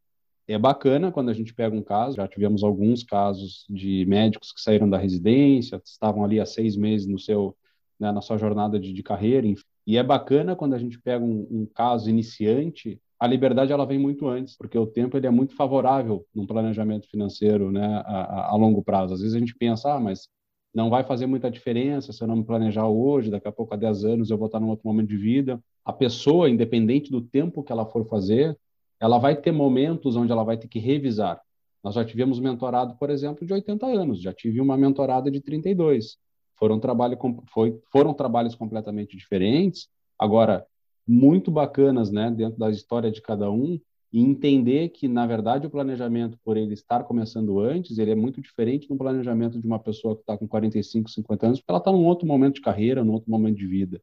é 0.48 0.58
bacana 0.58 1.12
quando 1.12 1.28
a 1.28 1.34
gente 1.34 1.52
pega 1.52 1.76
um 1.76 1.82
caso, 1.82 2.16
já 2.16 2.26
tivemos 2.26 2.64
alguns 2.64 3.04
casos 3.04 3.66
de 3.68 4.06
médicos 4.06 4.50
que 4.50 4.60
saíram 4.60 4.88
da 4.88 4.96
residência, 4.96 5.80
estavam 5.84 6.24
ali 6.24 6.40
há 6.40 6.46
seis 6.46 6.74
meses 6.74 7.06
no 7.06 7.18
seu, 7.18 7.54
né, 8.00 8.10
na 8.10 8.22
sua 8.22 8.38
jornada 8.38 8.80
de, 8.80 8.92
de 8.92 9.02
carreira, 9.02 9.46
enfim. 9.46 9.64
e 9.86 9.98
é 9.98 10.02
bacana 10.02 10.56
quando 10.56 10.72
a 10.72 10.78
gente 10.78 10.98
pega 10.98 11.22
um, 11.22 11.46
um, 11.50 11.66
caso 11.66 12.08
iniciante, 12.08 12.98
a 13.20 13.26
liberdade 13.26 13.72
ela 13.72 13.84
vem 13.84 13.98
muito 13.98 14.26
antes, 14.26 14.56
porque 14.56 14.78
o 14.78 14.86
tempo 14.86 15.16
ele 15.18 15.26
é 15.26 15.30
muito 15.30 15.54
favorável 15.54 16.24
num 16.34 16.46
planejamento 16.46 17.08
financeiro 17.10 17.70
né, 17.70 18.02
a, 18.06 18.52
a, 18.52 18.56
longo 18.56 18.82
prazo. 18.82 19.12
Às 19.12 19.20
vezes 19.20 19.34
a 19.34 19.38
gente 19.38 19.54
pensa, 19.54 19.92
ah, 19.92 20.00
mas 20.00 20.28
não 20.72 20.88
vai 20.88 21.04
fazer 21.04 21.26
muita 21.26 21.50
diferença 21.50 22.12
se 22.12 22.22
eu 22.22 22.28
não 22.28 22.36
me 22.36 22.44
planejar 22.44 22.86
hoje, 22.86 23.30
daqui 23.30 23.48
a 23.48 23.52
pouco, 23.52 23.74
há 23.74 23.76
10 23.76 24.04
anos, 24.04 24.30
eu 24.30 24.38
vou 24.38 24.46
estar 24.46 24.60
num 24.60 24.68
outro 24.68 24.86
momento 24.86 25.08
de 25.08 25.16
vida. 25.16 25.60
A 25.84 25.92
pessoa, 25.92 26.48
independente 26.48 27.10
do 27.10 27.20
tempo 27.20 27.62
que 27.62 27.72
ela 27.72 27.84
for 27.84 28.06
fazer, 28.06 28.56
ela 29.00 29.18
vai 29.18 29.36
ter 29.36 29.52
momentos 29.52 30.16
onde 30.16 30.32
ela 30.32 30.44
vai 30.44 30.56
ter 30.56 30.68
que 30.68 30.78
revisar. 30.78 31.40
Nós 31.82 31.94
já 31.94 32.04
tivemos 32.04 32.40
mentorado, 32.40 32.96
por 32.96 33.10
exemplo, 33.10 33.46
de 33.46 33.52
80 33.52 33.86
anos, 33.86 34.20
já 34.20 34.32
tive 34.32 34.60
uma 34.60 34.76
mentorada 34.76 35.30
de 35.30 35.40
32. 35.40 36.18
Foram, 36.56 36.80
trabalho, 36.80 37.16
foi, 37.52 37.80
foram 37.92 38.12
trabalhos 38.12 38.54
completamente 38.54 39.16
diferentes, 39.16 39.88
agora 40.18 40.66
muito 41.06 41.50
bacanas, 41.50 42.10
né, 42.10 42.30
dentro 42.30 42.58
da 42.58 42.68
história 42.70 43.10
de 43.10 43.22
cada 43.22 43.50
um, 43.50 43.80
e 44.12 44.20
entender 44.20 44.88
que, 44.88 45.06
na 45.06 45.26
verdade, 45.26 45.66
o 45.66 45.70
planejamento, 45.70 46.38
por 46.44 46.56
ele 46.56 46.74
estar 46.74 47.04
começando 47.04 47.60
antes, 47.60 47.98
ele 47.98 48.10
é 48.10 48.14
muito 48.14 48.40
diferente 48.40 48.88
do 48.88 48.96
planejamento 48.96 49.60
de 49.60 49.66
uma 49.66 49.78
pessoa 49.78 50.14
que 50.14 50.22
está 50.22 50.36
com 50.36 50.48
45, 50.48 51.10
50 51.10 51.46
anos, 51.46 51.60
porque 51.60 51.70
ela 51.70 51.78
está 51.78 51.92
num 51.92 52.04
outro 52.04 52.26
momento 52.26 52.56
de 52.56 52.60
carreira, 52.60 53.04
num 53.04 53.12
outro 53.12 53.30
momento 53.30 53.56
de 53.56 53.66
vida. 53.66 54.02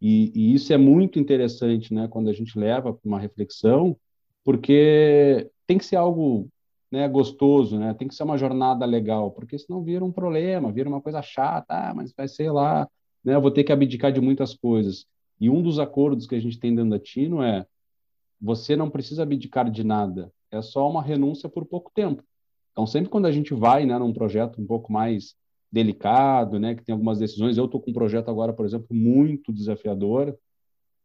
E, 0.00 0.32
e 0.34 0.54
isso 0.54 0.72
é 0.72 0.76
muito 0.76 1.18
interessante, 1.18 1.94
né, 1.94 2.08
quando 2.08 2.28
a 2.28 2.32
gente 2.32 2.58
leva 2.58 2.92
para 2.92 3.08
uma 3.08 3.18
reflexão, 3.18 3.96
porque 4.44 5.50
tem 5.66 5.78
que 5.78 5.84
ser 5.84 5.96
algo 5.96 6.48
né, 6.90 7.08
gostoso, 7.08 7.78
né, 7.78 7.94
tem 7.94 8.06
que 8.06 8.14
ser 8.14 8.22
uma 8.22 8.38
jornada 8.38 8.84
legal, 8.86 9.30
porque 9.32 9.58
senão 9.58 9.82
vira 9.82 10.04
um 10.04 10.12
problema, 10.12 10.70
vira 10.70 10.88
uma 10.88 11.00
coisa 11.00 11.20
chata, 11.22 11.74
ah, 11.74 11.94
mas 11.94 12.12
vai 12.16 12.28
ser 12.28 12.50
lá, 12.52 12.88
né, 13.24 13.34
eu 13.34 13.40
vou 13.40 13.50
ter 13.50 13.64
que 13.64 13.72
abdicar 13.72 14.12
de 14.12 14.20
muitas 14.20 14.54
coisas. 14.54 15.06
E 15.40 15.50
um 15.50 15.60
dos 15.60 15.78
acordos 15.80 16.26
que 16.26 16.36
a 16.36 16.40
gente 16.40 16.60
tem 16.60 16.74
dentro 16.74 16.90
da 16.90 16.98
Tino 16.98 17.42
é 17.42 17.66
você 18.40 18.76
não 18.76 18.90
precisa 18.90 19.22
abdicar 19.22 19.70
de 19.70 19.82
nada, 19.82 20.30
é 20.50 20.62
só 20.62 20.88
uma 20.88 21.02
renúncia 21.02 21.48
por 21.48 21.64
pouco 21.64 21.90
tempo. 21.92 22.22
Então, 22.72 22.86
sempre 22.86 23.08
quando 23.08 23.26
a 23.26 23.32
gente 23.32 23.54
vai 23.54 23.86
né, 23.86 23.98
num 23.98 24.12
projeto 24.12 24.60
um 24.60 24.66
pouco 24.66 24.92
mais 24.92 25.34
delicado, 25.72 26.60
né, 26.60 26.74
que 26.74 26.84
tem 26.84 26.92
algumas 26.92 27.18
decisões, 27.18 27.56
eu 27.56 27.64
estou 27.64 27.80
com 27.80 27.90
um 27.90 27.94
projeto 27.94 28.28
agora, 28.28 28.52
por 28.52 28.64
exemplo, 28.64 28.88
muito 28.90 29.52
desafiador, 29.52 30.36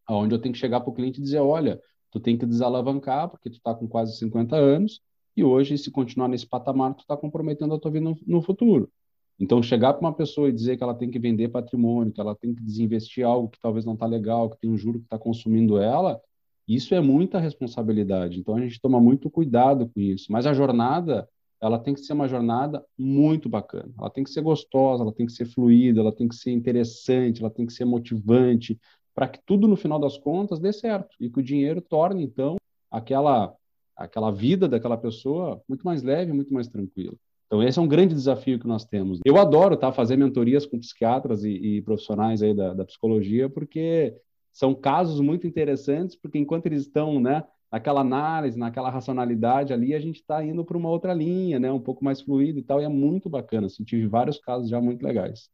onde 0.08 0.36
eu 0.36 0.40
tenho 0.40 0.54
que 0.54 0.60
chegar 0.60 0.80
para 0.80 0.90
o 0.90 0.94
cliente 0.94 1.20
e 1.20 1.24
dizer, 1.24 1.40
olha, 1.40 1.80
tu 2.12 2.20
tem 2.20 2.38
que 2.38 2.46
desalavancar, 2.46 3.30
porque 3.30 3.50
tu 3.50 3.58
está 3.58 3.74
com 3.74 3.88
quase 3.88 4.18
50 4.18 4.56
anos, 4.56 5.02
e 5.36 5.44
hoje, 5.44 5.78
se 5.78 5.90
continuar 5.92 6.28
nesse 6.28 6.46
patamar, 6.46 6.94
tu 6.94 7.02
está 7.02 7.16
comprometendo 7.16 7.74
a 7.74 7.80
tua 7.80 7.92
vida 7.92 8.04
no, 8.10 8.18
no 8.28 8.42
futuro. 8.42 8.92
Então, 9.40 9.64
chegar 9.64 9.94
para 9.94 10.02
uma 10.02 10.14
pessoa 10.14 10.50
e 10.50 10.52
dizer 10.52 10.76
que 10.76 10.84
ela 10.84 10.94
tem 10.94 11.10
que 11.10 11.18
vender 11.18 11.48
patrimônio, 11.48 12.12
que 12.12 12.20
ela 12.20 12.36
tem 12.36 12.54
que 12.54 12.62
desinvestir 12.62 13.26
algo 13.26 13.48
que 13.48 13.60
talvez 13.62 13.86
não 13.86 13.94
está 13.94 14.06
legal, 14.06 14.50
que 14.50 14.60
tem 14.60 14.70
um 14.70 14.78
juro 14.78 15.00
que 15.00 15.06
está 15.06 15.18
consumindo 15.18 15.78
ela, 15.78 16.20
isso 16.68 16.94
é 16.94 17.02
muita 17.02 17.40
responsabilidade. 17.40 18.40
Então 18.40 18.56
a 18.56 18.62
gente 18.62 18.80
toma 18.80 19.00
muito 19.00 19.30
cuidado 19.30 19.90
com 19.90 20.00
isso. 20.00 20.32
Mas 20.32 20.46
a 20.46 20.54
jornada, 20.54 21.28
ela 21.60 21.80
tem 21.80 21.96
que 21.96 22.02
ser 22.02 22.14
uma 22.14 22.28
jornada 22.28 22.86
muito 22.98 23.50
bacana. 23.50 23.92
Ela 23.98 24.10
tem 24.12 24.24
que 24.24 24.30
ser 24.30 24.42
gostosa, 24.42 25.02
ela 25.04 25.12
tem 25.12 25.26
que 25.26 25.32
ser 25.32 25.46
fluida, 25.46 26.00
ela 26.00 26.12
tem 26.12 26.28
que 26.28 26.36
ser 26.36 26.52
interessante, 26.52 27.42
ela 27.42 27.50
tem 27.50 27.66
que 27.66 27.74
ser 27.74 27.86
motivante, 27.86 28.80
para 29.14 29.28
que 29.28 29.40
tudo 29.46 29.68
no 29.68 29.76
final 29.76 30.00
das 30.00 30.18
contas 30.18 30.60
dê 30.60 30.72
certo 30.72 31.16
e 31.20 31.30
que 31.30 31.40
o 31.40 31.44
dinheiro 31.44 31.82
torne 31.82 32.24
então 32.24 32.58
aquela 32.90 33.54
aquela 33.96 34.32
vida 34.32 34.68
daquela 34.68 34.98
pessoa 34.98 35.62
muito 35.68 35.84
mais 35.84 36.02
leve, 36.02 36.32
muito 36.32 36.54
mais 36.54 36.70
tranquila. 36.70 37.14
Então 37.48 37.62
esse 37.62 37.78
é 37.78 37.82
um 37.82 37.88
grande 37.88 38.14
desafio 38.14 38.60
que 38.60 38.68
nós 38.68 38.86
temos. 38.86 39.20
Eu 39.26 39.38
adoro 39.38 39.76
tá 39.76 39.92
fazer 39.92 40.16
mentorias 40.16 40.66
com 40.66 40.80
psiquiatras 40.80 41.44
e, 41.44 41.50
e 41.50 41.82
profissionais 41.82 42.42
aí 42.42 42.54
da, 42.54 42.74
da 42.74 42.86
psicologia 42.86 43.50
porque 43.50 44.16
são 44.52 44.74
casos 44.74 45.20
muito 45.20 45.48
interessantes, 45.48 46.16
porque 46.16 46.38
enquanto 46.38 46.66
eles 46.66 46.82
estão 46.82 47.20
né, 47.20 47.44
naquela 47.72 48.02
análise, 48.02 48.58
naquela 48.58 48.90
racionalidade 48.90 49.74
ali, 49.74 49.94
a 49.94 50.00
gente 50.00 50.18
está 50.18 50.44
indo 50.44 50.64
para 50.66 50.78
uma 50.78 50.90
outra 50.90 51.14
linha, 51.14 51.60
né, 51.60 51.72
um 51.72 51.80
pouco 51.80 52.04
mais 52.04 52.22
fluido 52.22 52.60
e 52.60 52.64
tal, 52.64 52.82
e 52.82 52.86
é 52.86 52.90
muito 52.90 53.30
bacana. 53.30 53.68
Assim, 53.68 53.84
tive 53.84 54.08
vários 54.08 54.40
casos 54.40 54.70
já 54.70 54.82
muito 54.82 55.04
legais. 55.04 55.50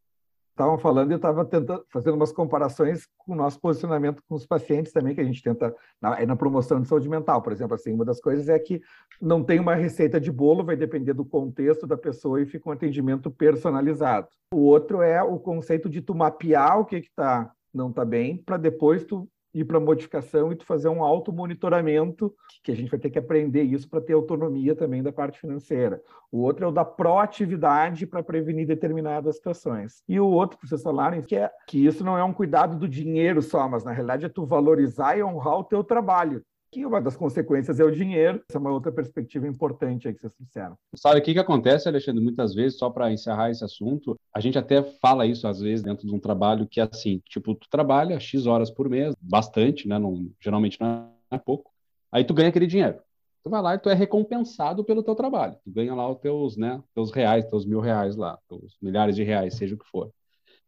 Estavam 0.56 0.78
falando 0.78 1.12
eu 1.12 1.18
estava 1.18 1.44
tentando 1.44 1.86
fazendo 1.90 2.16
umas 2.16 2.32
comparações 2.32 3.10
com 3.18 3.34
o 3.34 3.36
nosso 3.36 3.60
posicionamento 3.60 4.24
com 4.26 4.36
os 4.36 4.46
pacientes 4.46 4.94
também, 4.94 5.14
que 5.14 5.20
a 5.20 5.24
gente 5.26 5.44
tenta 5.44 5.76
na, 6.02 6.26
na 6.26 6.36
promoção 6.38 6.80
de 6.80 6.88
saúde 6.88 7.10
mental, 7.10 7.42
por 7.42 7.52
exemplo. 7.52 7.76
Assim, 7.76 7.92
uma 7.92 8.06
das 8.06 8.22
coisas 8.22 8.48
é 8.48 8.58
que 8.58 8.82
não 9.22 9.44
tem 9.44 9.60
uma 9.60 9.76
receita 9.76 10.18
de 10.18 10.32
bolo, 10.32 10.64
vai 10.64 10.78
depender 10.78 11.12
do 11.12 11.26
contexto 11.26 11.86
da 11.86 11.98
pessoa 11.98 12.42
e 12.42 12.46
fica 12.46 12.70
um 12.70 12.72
atendimento 12.72 13.30
personalizado. 13.30 14.30
O 14.54 14.60
outro 14.60 15.02
é 15.02 15.22
o 15.22 15.38
conceito 15.38 15.90
de 15.90 16.02
tu 16.02 16.16
mapear 16.16 16.80
o 16.80 16.86
que 16.86 16.96
está 16.96 17.52
não 17.74 17.90
está 17.90 18.06
bem, 18.06 18.38
para 18.38 18.56
depois 18.56 19.04
tu 19.04 19.28
ir 19.56 19.64
para 19.64 19.80
modificação 19.80 20.52
e 20.52 20.56
tu 20.56 20.66
fazer 20.66 20.90
um 20.90 21.02
auto-monitoramento, 21.02 22.36
que 22.62 22.74
a 22.74 22.76
gente 22.76 22.92
vai 22.92 23.00
ter 23.00 23.10
que 23.10 23.18
aprender 23.18 23.64
isso 23.64 23.90
para 23.90 24.02
ter 24.02 24.12
autonomia 24.12 24.76
também 24.76 25.02
da 25.02 25.14
parte 25.14 25.40
financeira. 25.40 26.02
O 26.30 26.42
outro 26.42 26.66
é 26.66 26.68
o 26.68 26.72
da 26.72 26.84
proatividade 26.84 28.06
para 28.06 28.22
prevenir 28.22 28.68
determinadas 28.68 29.38
situações. 29.38 30.04
E 30.10 30.20
o 30.20 30.28
outro 30.28 30.58
que 30.58 30.68
vocês 30.68 30.84
falaram, 30.84 31.22
que 31.22 31.38
é 31.38 31.50
que 31.68 31.86
isso 31.86 32.04
não 32.04 32.18
é 32.18 32.24
um 32.24 32.34
cuidado 32.34 32.78
do 32.78 32.88
dinheiro 32.88 33.42
só, 33.42 33.70
mas 33.70 33.86
na 33.86 33.94
realidade 33.94 34.26
é 34.26 34.30
tu 34.30 34.46
valorizar 34.46 35.18
e 35.18 35.24
honrar 35.24 35.60
o 35.60 35.64
teu 35.64 35.84
trabalho 35.84 36.44
que 36.76 36.86
uma 36.86 37.00
das 37.02 37.16
consequências 37.16 37.80
é 37.80 37.86
o 37.86 37.92
dinheiro. 37.92 38.44
Essa 38.50 38.58
é 38.58 38.62
uma 38.62 38.72
outra 38.72 38.92
perspectiva 38.92 39.48
importante 39.48 40.10
aí 40.10 40.14
que 40.14 40.20
vocês 40.20 40.34
disseram. 40.38 40.78
Sabe 40.94 41.22
o 41.22 41.24
que, 41.24 41.32
que 41.32 41.40
acontece, 41.40 41.88
Alexandre? 41.88 42.22
Muitas 42.22 42.54
vezes, 42.54 42.78
só 42.78 42.90
para 42.90 43.14
encerrar 43.14 43.50
esse 43.50 43.64
assunto, 43.64 44.20
a 44.34 44.42
gente 44.42 44.58
até 44.58 44.84
fala 44.84 45.26
isso 45.26 45.48
às 45.48 45.62
vezes 45.62 45.82
dentro 45.82 46.06
de 46.06 46.14
um 46.14 46.20
trabalho 46.20 46.68
que 46.68 46.82
é 46.82 46.84
assim, 46.92 47.22
tipo, 47.30 47.56
tu 47.56 47.70
trabalha 47.70 48.20
X 48.20 48.46
horas 48.46 48.70
por 48.70 48.90
mês, 48.90 49.16
bastante, 49.22 49.88
né? 49.88 49.98
Não, 49.98 50.30
geralmente 50.38 50.78
não 50.82 51.10
é 51.32 51.38
pouco. 51.38 51.72
Aí 52.12 52.26
tu 52.26 52.34
ganha 52.34 52.50
aquele 52.50 52.68
dinheiro. 52.68 53.00
Tu 53.42 53.50
vai 53.50 53.62
lá 53.62 53.76
e 53.76 53.80
tu 53.80 53.90
é 53.90 53.94
recompensado 53.94 54.84
pelo 54.84 55.02
teu 55.02 55.16
trabalho. 55.16 55.56
Tu 55.64 55.72
ganha 55.72 55.96
lá 55.96 56.12
os 56.12 56.20
teus, 56.20 56.58
né, 56.58 56.84
teus 56.94 57.10
reais, 57.10 57.46
teus 57.46 57.66
mil 57.66 57.80
reais 57.80 58.18
lá, 58.18 58.38
teus 58.50 58.76
milhares 58.82 59.16
de 59.16 59.24
reais, 59.24 59.54
seja 59.54 59.76
o 59.76 59.78
que 59.78 59.88
for. 59.88 60.12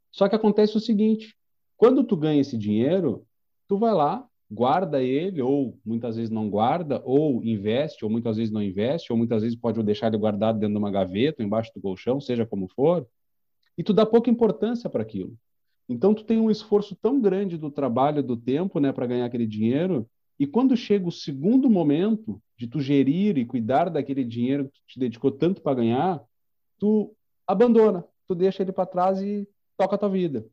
Só 0.10 0.30
que 0.30 0.36
acontece 0.36 0.78
o 0.78 0.80
seguinte, 0.80 1.36
quando 1.76 2.02
tu 2.02 2.16
ganha 2.16 2.40
esse 2.40 2.58
dinheiro, 2.58 3.26
tu 3.68 3.78
vai 3.78 3.94
lá, 3.94 4.26
guarda 4.50 5.04
ele, 5.04 5.42
ou 5.42 5.78
muitas 5.86 6.16
vezes 6.16 6.32
não 6.32 6.50
guarda, 6.50 7.02
ou 7.04 7.44
investe, 7.44 8.06
ou 8.06 8.12
muitas 8.12 8.38
vezes 8.38 8.52
não 8.52 8.62
investe, 8.62 9.12
ou 9.12 9.18
muitas 9.18 9.44
vezes 9.44 9.58
pode 9.58 9.82
deixar 9.84 10.08
ele 10.08 10.18
guardado 10.18 10.60
dentro 10.60 10.74
de 10.74 10.80
uma 10.80 10.92
gaveta, 10.92 11.44
embaixo 11.44 11.72
do 11.76 11.82
colchão, 11.82 12.22
seja 12.22 12.46
como 12.46 12.68
for, 12.70 13.06
e 13.78 13.84
tu 13.84 13.94
dá 13.94 14.06
pouca 14.06 14.30
importância 14.30 14.90
para 14.90 15.02
aquilo. 15.02 15.38
Então 15.90 16.14
tu 16.14 16.24
tem 16.24 16.40
um 16.40 16.50
esforço 16.50 16.96
tão 16.96 17.20
grande 17.20 17.58
do 17.58 17.70
trabalho, 17.70 18.24
do 18.24 18.36
tempo, 18.38 18.80
né, 18.80 18.92
para 18.92 19.06
ganhar 19.06 19.26
aquele 19.26 19.46
dinheiro, 19.46 20.10
e 20.40 20.46
quando 20.46 20.78
chega 20.78 21.08
o 21.08 21.12
segundo 21.12 21.70
momento 21.70 22.42
de 22.56 22.68
tu 22.68 22.80
gerir 22.80 23.38
e 23.38 23.46
cuidar 23.46 23.90
daquele 23.90 24.24
dinheiro 24.24 24.66
que 24.66 24.72
tu 24.72 24.82
te 24.88 25.00
dedicou 25.00 25.32
tanto 25.32 25.62
para 25.62 25.76
ganhar, 25.76 26.24
tu 26.80 27.14
abandona, 27.46 28.06
tu 28.28 28.36
deixa 28.36 28.62
ele 28.64 28.72
para 28.72 28.86
trás 28.86 29.22
e 29.22 29.48
toca 29.76 29.96
a 29.96 29.98
tua 29.98 30.10
vida. 30.10 30.46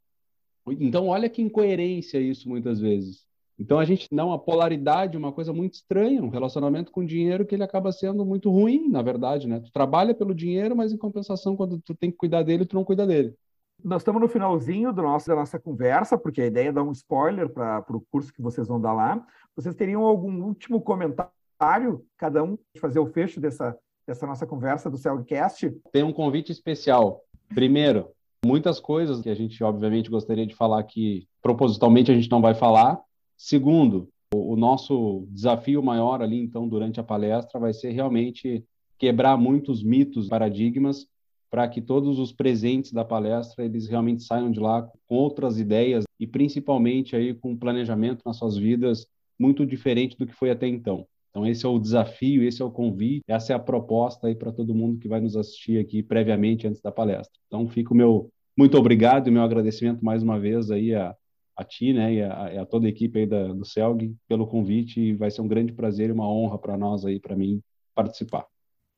Então 0.66 1.08
olha 1.08 1.28
que 1.28 1.42
incoerência 1.42 2.18
isso 2.18 2.48
muitas 2.48 2.80
vezes. 2.80 3.26
Então 3.58 3.78
a 3.78 3.84
gente 3.84 4.08
dá 4.10 4.24
uma 4.24 4.38
polaridade, 4.38 5.16
uma 5.16 5.32
coisa 5.32 5.52
muito 5.52 5.74
estranha, 5.74 6.22
um 6.22 6.28
relacionamento 6.28 6.90
com 6.90 7.04
dinheiro 7.04 7.46
que 7.46 7.54
ele 7.54 7.62
acaba 7.62 7.92
sendo 7.92 8.24
muito 8.24 8.50
ruim, 8.50 8.88
na 8.88 9.00
verdade, 9.00 9.46
né? 9.46 9.60
Tu 9.60 9.70
trabalha 9.72 10.14
pelo 10.14 10.34
dinheiro, 10.34 10.74
mas 10.76 10.92
em 10.92 10.98
compensação, 10.98 11.56
quando 11.56 11.80
tu 11.80 11.94
tem 11.94 12.10
que 12.10 12.16
cuidar 12.16 12.42
dele, 12.42 12.66
tu 12.66 12.74
não 12.74 12.84
cuida 12.84 13.06
dele. 13.06 13.34
Nós 13.82 14.02
estamos 14.02 14.20
no 14.20 14.28
finalzinho 14.28 14.92
do 14.92 15.02
nosso, 15.02 15.28
da 15.28 15.36
nossa 15.36 15.58
conversa, 15.58 16.18
porque 16.18 16.42
a 16.42 16.46
ideia 16.46 16.68
é 16.68 16.72
dar 16.72 16.82
um 16.82 16.92
spoiler 16.92 17.48
para 17.48 17.84
o 17.90 18.04
curso 18.10 18.32
que 18.32 18.42
vocês 18.42 18.66
vão 18.66 18.80
dar 18.80 18.92
lá. 18.92 19.24
Vocês 19.54 19.74
teriam 19.74 20.02
algum 20.02 20.42
último 20.42 20.80
comentário, 20.80 22.04
cada 22.16 22.42
um, 22.42 22.58
fazer 22.80 22.98
o 22.98 23.06
fecho 23.06 23.40
dessa, 23.40 23.76
dessa 24.06 24.26
nossa 24.26 24.46
conversa 24.46 24.90
do 24.90 24.96
Celcast? 24.96 25.70
Tem 25.92 26.02
um 26.02 26.12
convite 26.12 26.50
especial. 26.50 27.22
Primeiro, 27.54 28.08
muitas 28.44 28.80
coisas 28.80 29.20
que 29.20 29.28
a 29.28 29.34
gente, 29.34 29.62
obviamente, 29.62 30.10
gostaria 30.10 30.46
de 30.46 30.54
falar 30.54 30.82
que 30.84 31.28
propositalmente 31.42 32.10
a 32.10 32.14
gente 32.14 32.30
não 32.30 32.40
vai 32.40 32.54
falar, 32.54 33.00
Segundo, 33.36 34.08
o 34.34 34.56
nosso 34.56 35.26
desafio 35.30 35.82
maior 35.82 36.22
ali, 36.22 36.40
então, 36.40 36.68
durante 36.68 36.98
a 36.98 37.04
palestra, 37.04 37.60
vai 37.60 37.72
ser 37.72 37.90
realmente 37.90 38.64
quebrar 38.98 39.36
muitos 39.36 39.82
mitos, 39.82 40.28
paradigmas, 40.28 41.06
para 41.50 41.68
que 41.68 41.80
todos 41.80 42.18
os 42.18 42.32
presentes 42.32 42.92
da 42.92 43.04
palestra 43.04 43.64
eles 43.64 43.86
realmente 43.86 44.24
saiam 44.24 44.50
de 44.50 44.58
lá 44.58 44.82
com 45.06 45.14
outras 45.14 45.58
ideias 45.58 46.04
e 46.18 46.26
principalmente 46.26 47.14
aí 47.14 47.32
com 47.32 47.52
um 47.52 47.56
planejamento 47.56 48.22
nas 48.26 48.38
suas 48.38 48.56
vidas 48.56 49.06
muito 49.38 49.64
diferente 49.64 50.16
do 50.18 50.26
que 50.26 50.34
foi 50.34 50.50
até 50.50 50.66
então. 50.66 51.06
Então 51.30 51.46
esse 51.46 51.64
é 51.64 51.68
o 51.68 51.78
desafio, 51.78 52.42
esse 52.42 52.60
é 52.60 52.64
o 52.64 52.72
convite, 52.72 53.22
essa 53.28 53.52
é 53.52 53.56
a 53.56 53.60
proposta 53.60 54.26
aí 54.26 54.34
para 54.34 54.50
todo 54.50 54.74
mundo 54.74 54.98
que 54.98 55.06
vai 55.06 55.20
nos 55.20 55.36
assistir 55.36 55.78
aqui 55.78 56.02
previamente 56.02 56.66
antes 56.66 56.82
da 56.82 56.90
palestra. 56.90 57.38
Então 57.46 57.68
fica 57.68 57.92
o 57.92 57.96
meu 57.96 58.30
muito 58.56 58.76
obrigado 58.76 59.28
e 59.28 59.30
meu 59.30 59.42
agradecimento 59.42 60.04
mais 60.04 60.22
uma 60.22 60.40
vez 60.40 60.70
aí 60.72 60.92
a 60.92 61.14
a 61.56 61.64
ti, 61.64 61.92
né, 61.92 62.14
e 62.14 62.22
a, 62.22 62.62
a, 62.62 62.66
toda 62.66 62.86
a 62.86 62.90
equipe 62.90 63.20
aí 63.20 63.26
da, 63.26 63.48
do 63.48 63.64
CELG 63.64 64.14
pelo 64.26 64.46
convite 64.46 65.14
vai 65.14 65.30
ser 65.30 65.40
um 65.40 65.48
grande 65.48 65.72
prazer 65.72 66.08
e 66.08 66.12
uma 66.12 66.28
honra 66.28 66.58
para 66.58 66.76
nós 66.76 67.04
aí, 67.04 67.20
para 67.20 67.36
mim, 67.36 67.62
participar. 67.94 68.46